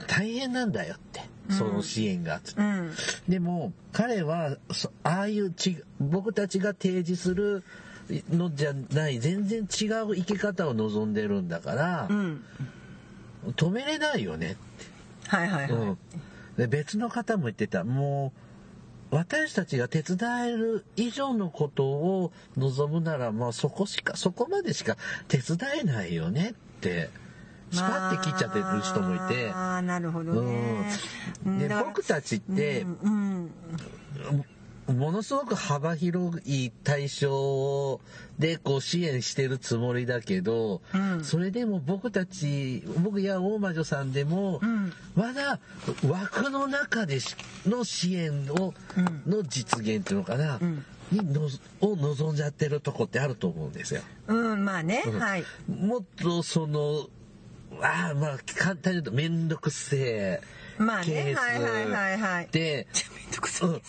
[0.08, 2.40] 大変なんだよって、その支援が。
[2.56, 2.90] うん
[3.28, 7.64] でも彼はそああいうち僕たちが提示する
[8.30, 12.44] のじゃない全然違う生き方を望んでるんだから、うん
[13.56, 14.56] 止めれないよね。
[15.26, 15.98] はいはいはい、うん、
[16.56, 17.84] で別の方も言ってた。
[17.84, 18.32] も
[19.12, 24.96] う私たちが手伝える以上のことを望むならまあそこしかそこまでしか
[25.28, 27.10] 手伝えないよねって
[27.70, 30.90] スパッて切っちゃってる人もいて、ああなるほどね、
[31.44, 31.58] うん。
[31.58, 34.44] で僕たちってうんうん
[34.92, 38.00] ものすごく幅広い対象
[38.38, 41.24] でこう支援してるつもりだけど、うん。
[41.24, 44.92] それでも僕たち僕や大魔女さんでも、うん。
[45.14, 45.58] まだ
[46.06, 47.34] 枠の中でし
[47.66, 49.32] の支援を、うん。
[49.32, 50.84] の実現っていうのかな、うん。
[51.10, 51.48] にの
[51.80, 54.02] を望んじゃってるとこってあると思うんですよ。
[54.26, 55.18] うんまあね、うん。
[55.18, 55.44] はい。
[55.68, 57.06] もっとその
[57.80, 60.40] ああまあ簡単に言うと面倒くせえ
[60.78, 62.48] まあねはいはいはいはい。
[62.50, 62.86] で、
[63.32, 63.80] めん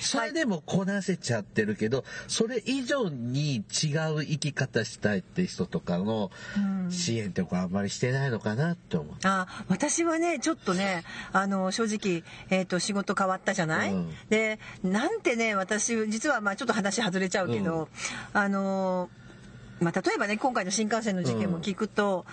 [0.00, 6.90] それでもこなせちゃってるけど、それ以上に違う生き方したいって人とかのうん。
[6.90, 9.14] 支援とかあんまりしてないのかなって思う。
[9.24, 14.10] あ私はねちょっとねあの正直、えー、と仕事変わったじゃない、うん。
[14.28, 17.88] でなんてね私実はまあちょっと話外れちゃうけど、
[18.32, 19.08] あの
[19.80, 22.26] まあ、例えばね今回の新幹線の事件も聞くと、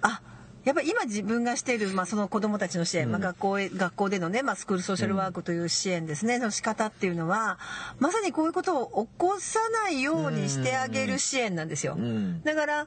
[0.00, 0.20] あ
[0.64, 7.58] やっぱり今自分がしている、まあ、その子どもたちの支援、まあ、学校へ学校でのね、まあ、スクールソーシャルワークという支援ですね、の仕方っていうのは
[7.98, 11.94] まさにこういうことを起こさないようにしてあげる支援なんですよ。
[11.98, 12.42] うん。
[12.42, 12.86] だから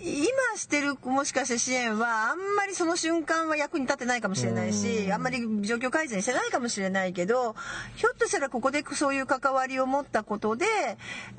[0.00, 7.54] 今してるもしかして支援はあんまりその瞬間は役に立ってないかもしれないしあんまり状況改善してないかもしれないけど
[7.94, 10.66] ひょっとしたらここでそういう関わりを持ったことで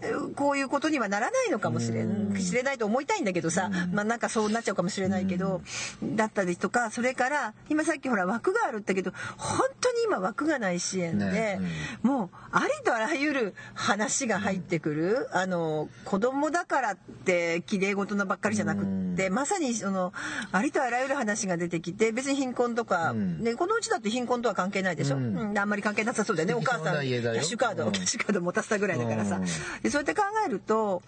[0.02, 5.62] えーこういうことにはならないのかもしれん知れないと思いたいんだけどさまあなんかそうなっちゃうかもしれないけど
[6.04, 11.60] だったりとかそれから今さっきほら枠があるって言ったけど本当に今枠がない支援でね
[12.02, 20.14] もうありとあらゆる話が入ってくる、あの子供だからって綺麗事のばっかりじゃなくって、まさにその
[20.52, 23.44] ありとあらゆる話が出てきて別に貧困とか、うん。
[23.44, 25.38] ね、このうちだって貧困とは関係ないでしょ、うん。
[25.38, 25.58] うん。
[25.58, 26.54] あんまり関係なさそうだよね。
[26.56, 27.92] お母さなんキャッシュカード、うん。
[27.92, 29.46] キャッシュカード持たせたぐらいだからさ、うん。
[29.82, 31.04] でそうやって考えると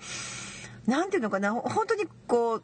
[0.88, 1.53] なんていうのかな。
[1.53, 2.63] ほ本当にこう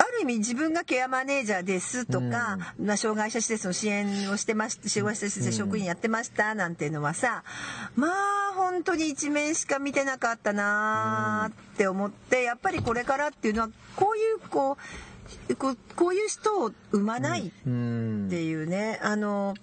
[0.00, 7.44] ある意味自分がケアマネージャーですとか、まあ、障害者施設の支援をしてまし障害者施設で職員やってましたなんていうのはさ
[7.96, 15.09] まあ本当に一面しか見てなかったなーって思ってやっぱりこれからっていうのはこういうこう
[15.58, 18.26] こうこういう人を生まないうん。
[18.26, 19.54] っていうね、あの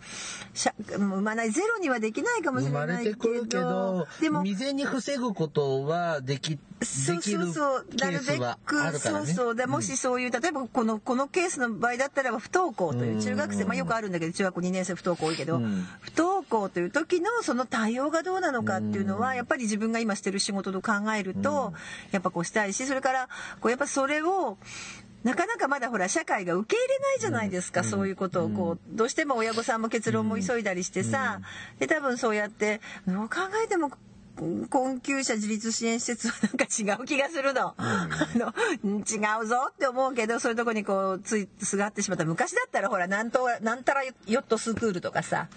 [0.54, 9.28] しゃ生まないゼロにはできないかもしれれないけどでも未然に防ぐことはできそうできるそうそうケースはあるからね。
[9.28, 9.56] そうそう。
[9.56, 13.22] でもしそういう例えばこのこのケースの場合だったらば不登校といううん。
[13.22, 13.66] 中学生。
[13.66, 15.88] まあよくあるんだけど中学校2年生不登校多いけどうん。
[16.02, 21.74] 不登校という時のその対応がどうなのかっていうのはやっぱり自分が今してる仕事と考えると
[22.12, 24.58] やっぱこうしたいしそれからこうやっぱそれを
[25.28, 31.42] なかなかまだほら社会が受け入れないじゃないですか、そういうことをこうどうしても親御さんも結論も急いだりしてさ、
[31.80, 33.92] で多分そうやってどう考えても
[34.70, 37.74] 困窮者自立支援施設はなんか違う気がするの。
[37.76, 38.54] あの
[38.86, 42.26] うん違うぞって思うけどそういうとこにこうついすがってしまった。
[42.26, 45.48] 昔だったらほらなんとなんたらヨットスクールとかさ。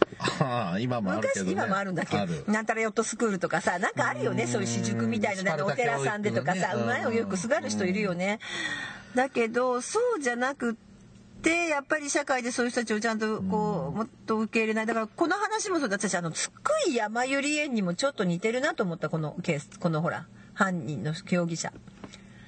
[0.40, 2.18] ああ今もあるけど、ね、昔今もあるんだっけ？
[2.18, 2.42] ある。
[2.48, 8.40] なんたらヨットスクールとかさなんかあるよねそういう私塾みたいななんかお寺さんでとかさうまいをよくすがる人いるよね。
[9.14, 10.75] だけどそうじゃなくっ
[11.42, 14.87] てやっぱり社会でそういう人たちをちゃんとこうもっと受け入れない。
[14.87, 15.88] だからこの話もそう。
[15.88, 21.73] だ私あの津久井やまゆり園にもちょっと似てるなと思ったこのケースこのほら犯人の容疑者。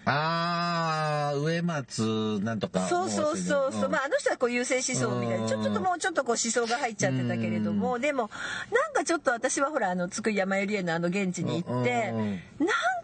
[0.05, 3.93] ああ植松なんとかそうそうそうそう、ん。
[3.93, 5.49] まああの人はこう優勢思想みたいな。
[5.49, 7.99] ちょちょっともうちょっとこう思想が入っちゃってたけれども。
[7.99, 8.31] でも
[8.73, 12.39] なんかちょっと私はほらあの津久井やまゆり園のあの現地に行ってなん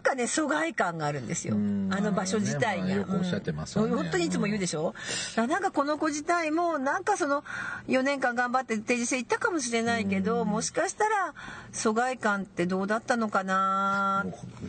[0.03, 1.55] かね疎外感があるんですよ。
[1.55, 1.89] うん。
[1.91, 3.91] あの場所自体が、まあおっしゃってますわね。
[3.91, 3.97] うん。
[3.97, 4.93] 本当にいつも言うでしょ、
[5.35, 7.43] だからなんかこの子自体もなんかその
[7.87, 11.33] 4年間頑張って定時制行ったかもしれないけどもしかしたら
[11.71, 14.25] 疎外感ってどうだったのかな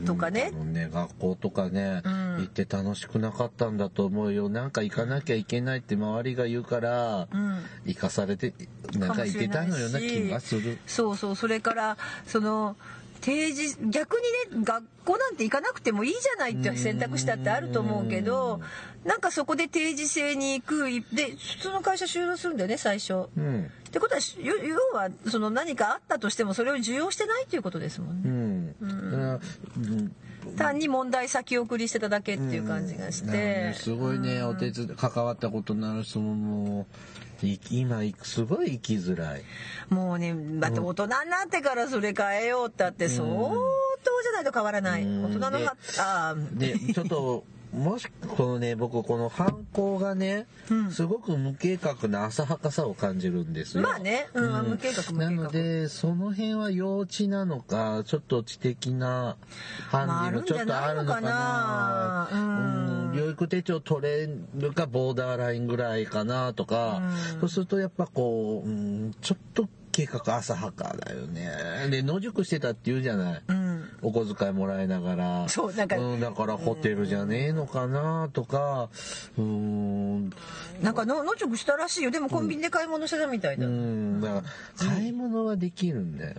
[0.06, 0.50] とかね。
[0.50, 4.48] ね学校とかね、うん行って楽しくなかったんだと思うよ。
[4.48, 7.62] なんか行かなきゃいけないって周りが言うから、うん。
[7.86, 8.52] 行かされて
[8.98, 10.78] なんか行ってたのような気がする。
[10.86, 11.36] そうそう。
[11.36, 12.76] それからその
[13.20, 14.16] 定時逆
[14.48, 18.60] にね学校なんて行かなくてもいいじゃないって選択肢だってあると思うけど
[19.04, 23.26] なんかそこで定時制に行くで普通の会社終了するんだよね最初。
[23.36, 23.70] うん。
[23.88, 28.30] ってことはよ要はその何かあったとしてもそれを受容してないっていうことですもんうね。
[28.30, 29.10] ん。
[29.10, 30.12] だからうん。
[30.56, 33.30] 単に問題先送りしてただけっていう感じがしなん。
[33.32, 33.82] かねて。
[33.82, 36.86] すごいね、お手伝い関わったことのある人ももう
[37.46, 39.42] い今すごい生きづらい。
[39.88, 43.52] もうねだって大人になってからそれ変えようったって相当
[44.22, 45.02] じゃないと変わらない。
[45.02, 45.68] うん大人のはで
[45.98, 50.90] あーでちょっともしこのね僕この犯行がね、うん。
[50.90, 53.82] すごく無計画な浅はかさを感じるんですよ。
[53.82, 55.30] まあね、うん無計画無計画。
[55.30, 59.36] なのでその辺は幼稚なのかちょっと知的な
[59.92, 62.28] まあ判断もちょっとあるのかな。
[62.32, 63.10] うん。
[63.12, 67.02] 療育手帳取れるかボーダーラインぐらいかなとか、
[67.34, 67.40] うん。
[67.40, 71.50] そうするとやっぱこう、うん、ちょっと計画浅はかだよね。
[71.90, 73.88] で野宿してたって言うじゃない、うん。
[74.02, 75.48] お小遣いもらいながら。
[75.48, 78.88] そうなんかん、だからホテルじゃねえのかなとか。
[79.36, 80.30] うーん。
[80.82, 82.10] なんかの野宿したらしいよ。
[82.10, 84.20] でもコンビニで買い物してたみたいだ、うん。
[84.20, 84.42] だから
[84.88, 86.36] 買い物はできるんだよ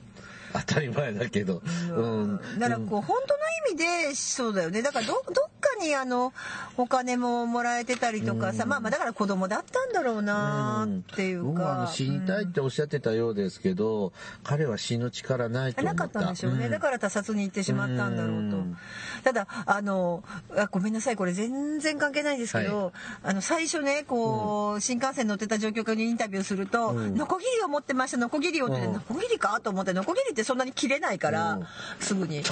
[0.67, 1.61] 当たり前だけど。
[1.95, 2.39] うん。
[2.59, 3.39] だからこう本当の
[3.69, 4.81] 意味でそうだよね。
[4.81, 5.23] だからどどっ
[5.59, 6.33] かにあの
[6.77, 16.03] お金ももらえてたりとかさ、まあまあだから子供だったんだろうなっていう僕はあのか、死にたいっておっしゃってたようですけど、彼は死ぬ力ないと思った。
[16.03, 16.71] なかったんでしょうね、ん。
[16.71, 18.77] だから他殺に行ってしまったんだろうと、うん。
[19.23, 20.23] ただあの
[20.55, 21.15] あごめんなさい。
[21.15, 22.91] これ全然関係ないんですけど、は
[23.23, 27.15] あの最初ねこう、新幹線乗ってた乗客にインタビューすると「うん。
[27.15, 28.93] ノコギリを持ってましたノコギリを」ってうん。
[28.93, 31.67] ノコギリかと思ってノコギリってそんなに切れないから、うん。
[31.99, 32.37] すぐに。
[32.37, 32.43] 違う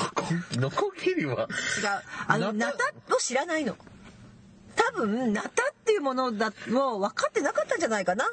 [0.53, 1.47] ノコギリは
[2.27, 3.15] あのナタ？
[3.15, 3.75] を知らないの。
[4.75, 5.51] 多分ナタっ
[5.85, 8.25] ていうものだもう分かってなかったんじゃないかな。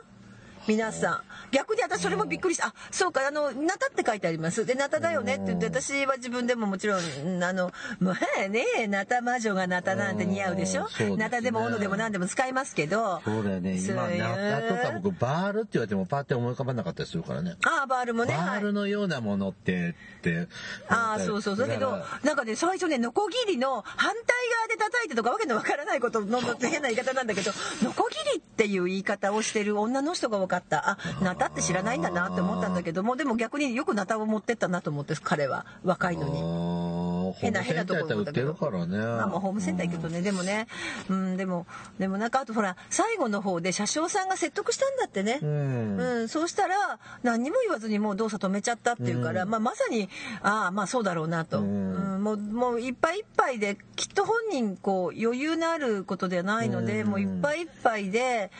[0.68, 1.20] 皆さん
[1.50, 2.68] 逆に私それもびっくりした。
[2.68, 4.64] あそうかあのナタって書いてあります。
[4.66, 10.88] でナタだよねって言って私は自分でももちろんうんあのまあねナタ魔女がナタなんて似合うでしょ？
[10.98, 11.16] ね。
[11.16, 13.20] ナタでも斧でも何でも使いますけど。
[13.24, 13.76] そうだよね。
[13.78, 17.56] 今ナタとか僕バールって言われてもパーって思い浮かばなかったりするからね。
[17.64, 18.60] ああバールもねバはい。
[18.60, 20.48] ールのようなものってって
[20.88, 30.90] ああそうそうだけどなんかね最初ねノコギリの反対側で叩いてとかわけのわからないことのの変な言い方なんだけどノコギリっていう言い方をしてる女の人が多かった。
[30.90, 37.15] あナタって知らないんだなって思ったんだけどもでも逆によくナタを持ってったなと思って彼は若いのに。
[37.38, 40.66] 変な変なところホームセンターやったら売ってるからねまあまあホームセンター行くとねでもね。
[41.08, 41.66] うんでも
[41.98, 45.38] でもなんかあとほら最後の方で車掌さんが説得したんだってね。
[45.42, 45.46] う。
[45.46, 45.96] ん。
[45.98, 50.08] うん、そうしたら何にも言わずにもう動作止めちゃったっていうから、まあ、まさに
[50.42, 57.08] ああまあそうだろうなと、ううんんもうもういっぱいいっぱいできっと本人こう余裕のあることではないので、うん。
[57.08, 58.50] もういっぱいいっぱいで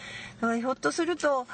[0.40, 1.46] ひょっとすると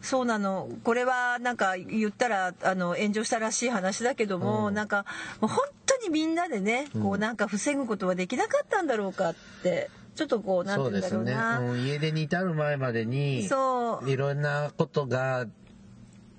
[0.00, 4.74] そうなのこれはなんか言ったらあの炎上したらしい話だけども、うん。
[4.74, 5.04] なんか
[5.40, 11.60] もう本当にみんなでねこうなんか防ぐことはできなかったんだろうかってちょっとこうなんて言うんだそうですね、ろうな。
[11.60, 14.10] うん、家出に至る前までにそう。
[14.10, 15.46] いろんなことが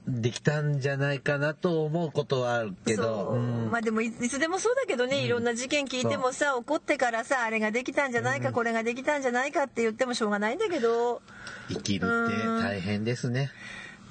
[0.07, 3.03] できたんじゃないかなと思うことはあるけど。
[3.03, 3.36] そう。
[3.36, 3.72] うん。
[3.72, 11.22] まあでもいいつでもそうだけどね、いろんな事件聞いてもさ怒ってからさあれができたんじゃないか、これができたんじゃないかって言ってもしょうがないんだけど。
[11.70, 13.51] 生きるって大変ですね。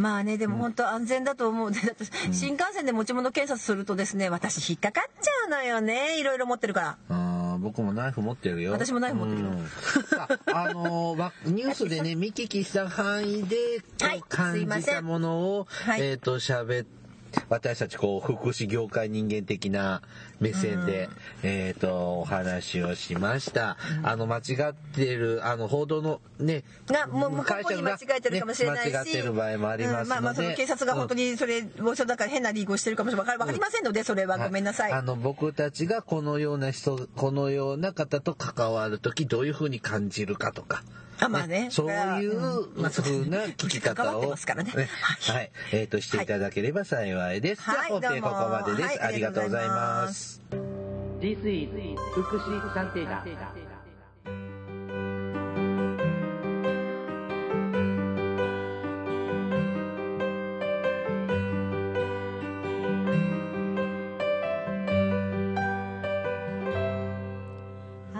[0.00, 6.18] まあねでも本当安全だと思う、でだって新幹線で持ち物検察するとですね私引っかかっちゃうのよね。
[6.18, 7.58] いろいろ持ってるから。
[7.58, 8.72] 僕もナイフ持ってるよ。
[8.72, 9.48] 私もナイフ持ってる
[10.46, 13.56] あ、あのニュースでね、 見聞きした範囲で、
[14.00, 16.00] はい感じたものを、はい。
[16.02, 16.86] えっ、と、喋っ
[17.48, 20.02] 私たちこう福祉業界人間的な
[20.40, 21.08] 目線で、
[21.42, 33.38] えっ、とお話をしました、あの間違ってるあの報道のねがもう向こうに間違えてるかもしれないし、ね間違ってる場合もありますので、うんまあまあその警察が本当にそれをそうだから変なリーグをしてるかもしれない。
[33.38, 34.92] わかりませんのでそれはごめんなさい。
[34.92, 40.82] あの僕たちがこのような人このような方と関わる時どういうふうに感じるかとか。
[41.20, 42.82] あまあね そういううん。
[42.82, 45.50] まあそうな聞き方をはい、はい。
[45.72, 47.62] えっ、としていただければ幸いです。
[47.62, 48.00] はい。
[48.00, 48.98] じゃあ本編ここまでです、はい。
[49.00, 50.40] ありがとうございます。
[51.20, 51.70] This is
[52.14, 53.22] 福祉探偵団。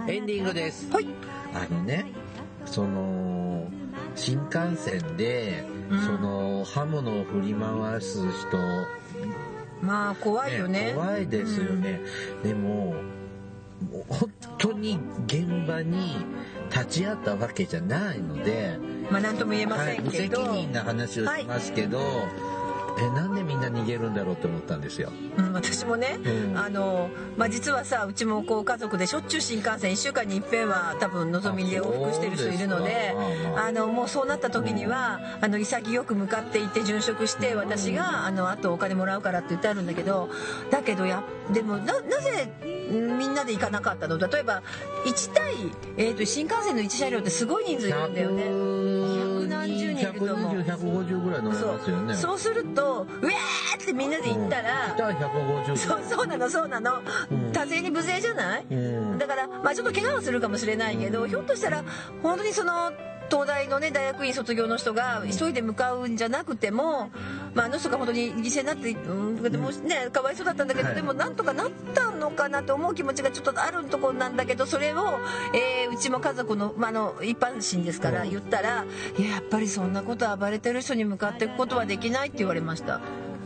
[0.09, 0.91] エンディングです。
[0.91, 1.07] はい。
[1.55, 2.07] あのね、
[2.71, 3.67] その
[4.15, 6.01] 新幹線で、うん。
[6.01, 8.59] その刃物を振り回す人、
[9.83, 10.93] まあ怖いよね。
[10.95, 12.01] 怖いですよね。
[12.43, 12.95] でも、
[13.91, 16.17] もう本当に現場に
[16.71, 18.79] 立ち会ったわけじゃないので、
[19.11, 22.01] まあ何とも言えまはい、無責せんけど、任な話をしますけど、
[23.01, 25.11] えなんでみんな逃げるんだろうって思ったんですよ。
[25.37, 26.59] うん、私もね、うん。
[26.59, 29.93] あのまあ実はさうちもこう家族でしょっちゅう新幹線。
[29.93, 33.15] 1週間に一遍は多分のぞみで往復してる人いるので
[33.57, 40.29] あのもうそうなった時には、あの潔く向かっていって殉職して私があのあとお金もらうからって言ってあるんだけど
[40.71, 41.23] だけどや
[41.53, 44.19] でもななぜんみんなで行かなかったの？
[44.19, 44.63] 例えば
[45.07, 45.55] 1対、
[45.97, 48.90] えー、と新幹線の1車両ってすごい人数いるんだよね。
[50.01, 52.15] 120、150ぐらい乗れますよね。
[52.15, 52.39] そう。
[52.41, 57.03] すると「うわー!」ってみんなで行ったら、うん、150そうそうなのそうなの、
[57.53, 59.19] 多勢に無勢じゃない、うん。
[59.19, 61.85] だからまあちょっと怪我はするかもしれないけど、ひょっとしたら
[62.23, 62.93] 本当にその
[63.31, 67.11] 東大のね大学院卒業の人が一人で向かうんじゃなくても、
[67.55, 75.21] まあ、あの人が本当に犠牲になって、うん、でもねかわいそうだったんだけど、はいでもなんとかなったのかなと思う気持ちがちょっとあるところなんだけどそれを、
[75.55, 78.85] えーうちも家族の,、まあ、あの一般人ですから言ったら
[79.19, 83.01] 「いややっぱりそんなこと暴れてる人に向かっていくことはできない」って言われました。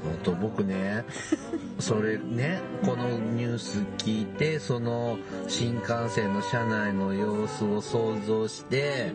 [0.05, 1.05] 本当僕ね
[1.79, 9.13] それねこのニュース聞いてその新幹線の車内の様子を想像して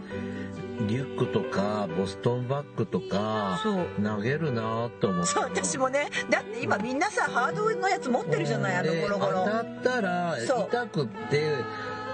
[0.87, 3.59] リュックとかボストンバッグとか
[4.03, 5.27] 投げるなと思って。
[5.27, 6.99] そう私もねだって今みん。
[6.99, 11.55] なさハードのやつ持ってるじゃないあのでゴロゴロ当たったら痛くって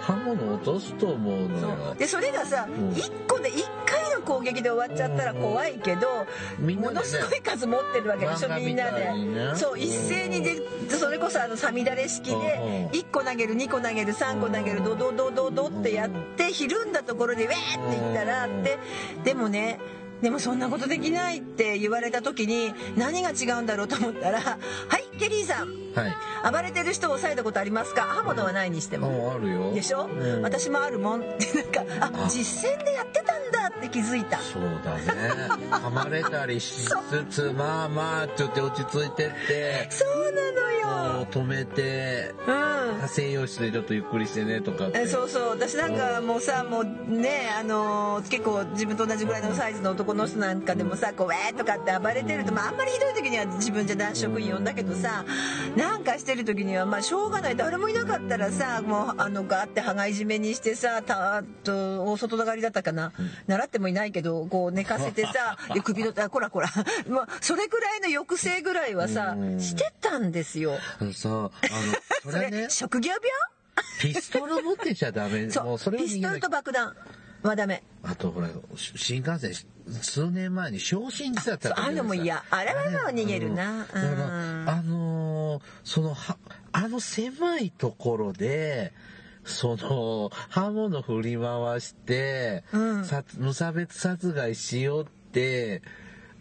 [0.06, 1.96] 刃物落とすと思うのそよう。
[1.98, 2.92] でそれがさ、ん。
[2.92, 6.28] 1個で1回の攻撃で終わっちゃったら怖いけど、
[6.60, 9.12] みんねものすごい数持ってるわけでしょみんなで。
[9.56, 12.44] そう一斉にでそれこそあのさみだれ式うんうん。
[12.44, 18.78] で1個投げる2個投げる3個投げるドドドドドってやってひるんだところでウェーって言ったらって
[19.24, 19.80] でもね
[20.26, 24.58] でもそんなことできないって言われた時に何が違うんだろうと思ったら「は
[24.98, 25.68] いケリーさん。
[25.96, 26.08] は
[26.50, 26.52] い。
[26.52, 28.02] 暴れてる人を抑えたことありますか？
[28.02, 29.72] 刃物はないにしても」あるよ。
[29.72, 30.42] でしょ、うん。
[30.42, 31.84] 私もあるもんってなんか
[32.26, 32.28] あ。
[32.28, 34.40] 実践でやってたんだって気づいた。
[34.40, 35.06] そうだね。
[35.72, 39.88] 噛まれたりしつつまあまあちょっと落ち着いてって。
[39.92, 40.72] そうなの
[41.20, 41.28] よ。
[41.32, 43.08] 止めてうん。
[43.08, 45.02] 西洋室でちょっとゆっくりしてねとかって。
[45.02, 45.50] えそうそう。
[45.52, 55.26] 私なんかもうさもうねあのー結構自分と同じぐらいのサイズの男の人なんかでもさこう「ウェー!」とかって暴れてると、まあ、あんまりひどい時には自分じゃ男職員呼んだけどさ
[55.76, 57.56] なんかしてる時にはまあしょうがない。
[57.56, 63.12] 誰もいなかったらさもうあのガーって羽交い締めにしてさたと大外刈りだったかな、
[63.48, 66.70] 習ってもいないけどこう寝かせてさ で首のあこらこら、
[67.08, 70.78] まあ、それくらいの抑制ぐらいはさうんしてたんですよ。
[71.00, 71.52] あのさあの
[72.24, 73.22] そ それれね職業病？
[74.00, 75.50] ピストル持ってちゃダメ。
[75.52, 75.78] そう。
[75.78, 76.96] それをピストルと爆弾
[77.50, 77.84] はダメ。
[78.04, 79.54] あとほらし新幹線
[80.02, 83.88] 数年前に昇進地だったそうあんのも嫌あれはもう逃げるな。
[83.94, 86.38] あのーそのは
[86.72, 88.94] あの狭いところで
[89.46, 93.06] その刃物振り回して、うん。
[93.06, 95.82] さ無差別殺害しようって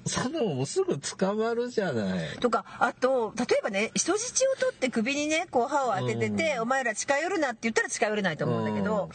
[0.07, 2.29] そんなもんすぐ捕まるじゃない。
[2.39, 9.09] とかあと例えばね人質を取って首にねこう刃を当ててて、お前ら近寄るなって言ったら近寄れないと思うんだけど、うん。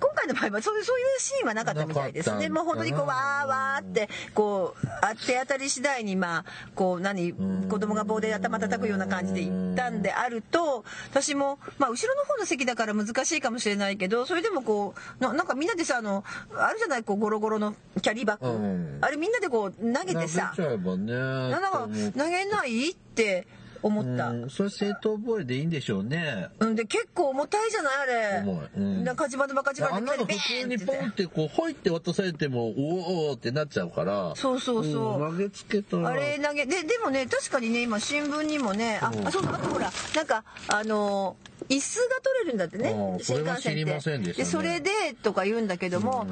[0.00, 2.48] 今回の場合はそういうそういうシーンはなかったみたいですね。
[2.48, 7.68] もう本当にこうわーわーってこうあ手当たり次第にまあこう何ん。
[7.68, 16.24] 子供が棒で頭叩くような感じで行ったんであると私もまあ後ろの方の席だから難しいかもしれないけどそれでもこうななんかみんなでさあの
[16.56, 18.98] あるじゃないこうゴロゴロのキャリーバッグ、うん。
[19.00, 21.12] あれみんなでこう投げてさ投げちゃえばね。
[21.12, 23.46] なんか投げないって
[23.84, 24.30] 思った。
[24.30, 26.48] うん、それ正当防衛でいいんでしょうね。
[26.58, 28.42] うん、で結構重たいじゃないあれ。
[28.42, 34.32] 重いうんなんか火事場のバカ力あんなの普通にポンってこう、ほいって渡されても、おおってなっちゃうから。
[34.36, 36.08] そうそうそうん投げつけたら。
[36.08, 41.36] あれ投げででもね確かにね今新聞にもねああそうそうあとほらなんかあの
[41.68, 43.72] 椅子が取れるんだってね新幹線
[44.20, 44.90] ってでねそれで
[45.22, 46.26] とか言うんだけども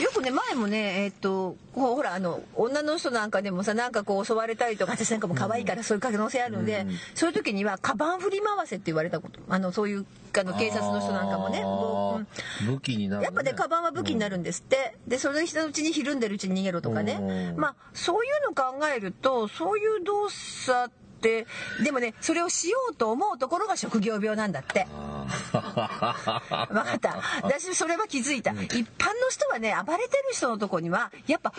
[0.00, 9.40] よくね前もねえっとほらあの女の人なんかでもさなんかこう襲われたりとか私なんかも可愛いからそういう可能性あるんでそういう時にはカバン振り回せって言われたこと。
[9.48, 10.06] あのそういう
[10.38, 11.62] あの警察の人なんかもね。
[11.62, 12.74] こううん。
[12.74, 13.24] 武器になる、ね。
[13.24, 17.60] やっぱねカバンは武器になるんですって、でそれ人のうちにひるんでるうちに逃げろとかね、うん。
[17.60, 21.46] まあそういうの考えるとそういう動作って
[21.82, 24.86] でもねそれをしようと思うところが職業病なんだって。
[24.92, 25.26] あ
[26.70, 27.20] 分かった。
[27.42, 28.86] 私それは気づいた、一般の
[29.30, 31.52] 人はね暴れてる人のとこにはやっぱ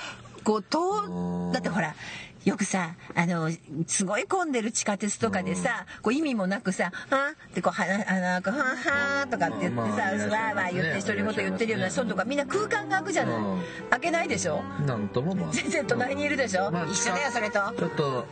[0.44, 1.96] こうとだってほら
[2.46, 3.50] よくさあの
[3.86, 14.64] すごい混んでる地下鉄とかでさ、こう意味もなくさ「はん?」ってこう「はあなんかはんはん」とかって言ってさ、まあわーわー言って独り言言ってるような人とかみんな空間が空くじゃない、うん開けないでしょ？
[14.86, 15.52] なんともまあ。
[15.52, 18.26] 全然隣にいるでしょ、まあ一緒だよそれとちょっと、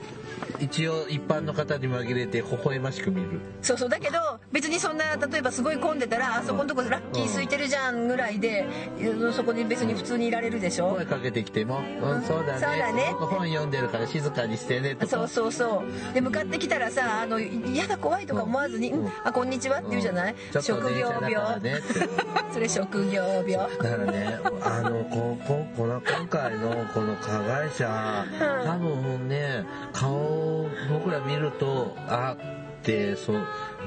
[0.60, 3.39] 一応一般の方に紛れて微笑ましく見る。
[3.62, 4.18] そうそうだけど
[4.51, 8.66] 別にそんな例えばすごい混んでたらあそこのとこラッキー空いてるじゃんぐらいで
[9.01, 10.91] うんそこに別に普通にいられるでしょ？
[10.91, 12.60] 声かけてきても、うん、そうだね。
[12.60, 15.08] そうだね僕本読んでるから静かにしてねとか。
[15.08, 16.14] そうそうそう。
[16.14, 21.80] で向かってきたらさあの嫌だ怖いとか思わずに「うん、あこんにちは」って言うじゃない、ちょっと職業病、ね。
[22.54, 23.54] それ職業病。
[23.54, 28.26] だからね、あの、こここの今回のこの加害者、
[28.66, 33.36] 多分ね、顔を僕ら見ると、あって、そう、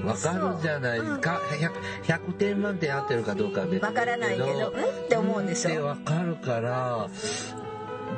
[0.06, 1.40] わかるじゃないですか。
[2.04, 4.84] 100, 100点満点合ってるかどうかは別わからないけどうん？
[5.04, 7.08] って思うんでしょってわかるから、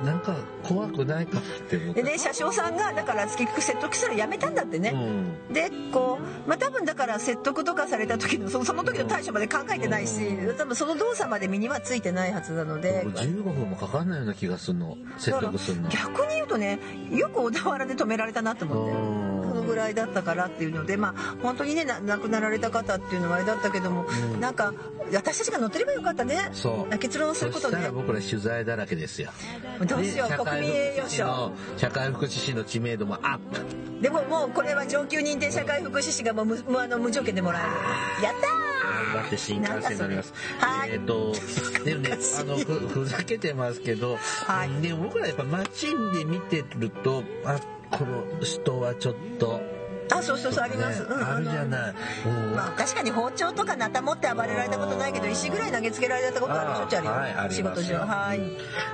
[0.05, 2.03] なんか怖くないかって思って。
[2.03, 5.53] でね車掌さんがだから結局説得したらやめたんだってね、うん。
[5.53, 10.20] でこうまあ多分だから説得とかされた時のそその時の対処まで考えてないし
[10.59, 14.96] 多分その動作まで身にはついてないはずなので僕15分もかかんないような気がするの。
[15.18, 15.88] 説得するの。
[15.88, 16.78] 逆に言うとね
[17.11, 19.22] よく小田原で止められたなと思って
[19.62, 24.04] のぐらいだったからっていうのでまあ本当にねな亡くなられた方っていうのはあれだったけども、
[24.34, 24.40] うん。
[24.40, 24.72] なんか
[25.12, 26.50] 私たちが乗ってればよかったね。
[26.52, 26.98] そう。
[26.98, 29.30] 結論することねそら僕ら取材だらけですよ。
[29.86, 33.60] どうしようで国民栄誉賞の社会福祉士の知名度もアップ。
[34.02, 38.24] でももうこれは上級認定社会福祉士がもう無無あの無条件でもらえる。
[38.24, 38.72] やったー！
[39.12, 40.32] 頑張って新幹線乗ります。
[40.58, 40.90] はい。
[40.92, 41.32] えっ、と、
[41.84, 44.82] でもね、あの、ふ、ふざけてますけど、はい。
[44.82, 47.60] でも僕らやっぱ街で見てると、あ、
[47.93, 49.61] この人はちょっと、
[50.18, 51.94] あそうそうそうあります、ねうんあるじゃない。
[52.26, 58.40] うんまあ、確かに包丁とかナタ持って暴れられたことないけど石ぐらい投げつけられたことあるしょっちゅうあるよ、はい仕事上はい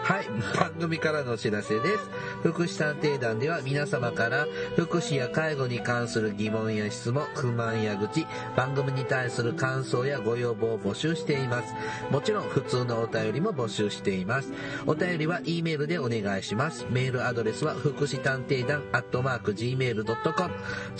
[0.02, 0.26] はい、
[0.58, 2.10] 番組からのお知らせです。
[2.42, 4.46] 福祉探偵団では皆様から
[4.76, 11.74] 福祉や介護に関する疑問や質問、不満や愚痴、番組に対する感想やご要望を募集しています。
[12.10, 14.52] もちろん普通のお便りも募集しています。
[14.86, 16.86] お便りは E メールでお願いします。
[16.90, 20.54] メールアドレスは福祉探偵団アットマーク Gmail.com。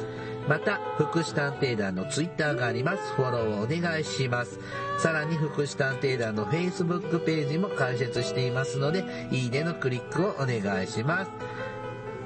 [0.48, 3.12] また、福祉探偵団のツイッターがあります。
[3.14, 4.58] フォローをお願いします。
[4.98, 11.30] さらに、福祉探偵団の Facebook ページも開設していますので、いいねのクリックをお願いします。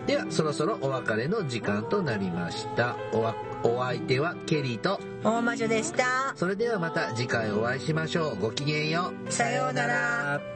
[0.07, 2.97] では、そろそろお別れの時間となりました。
[3.13, 3.35] おわ
[3.67, 8.37] お相手はケリーと、大魔女でしたそれではまた次回お会いしましょう。
[8.37, 9.33] ごきげんよう。
[9.33, 10.56] さようなら。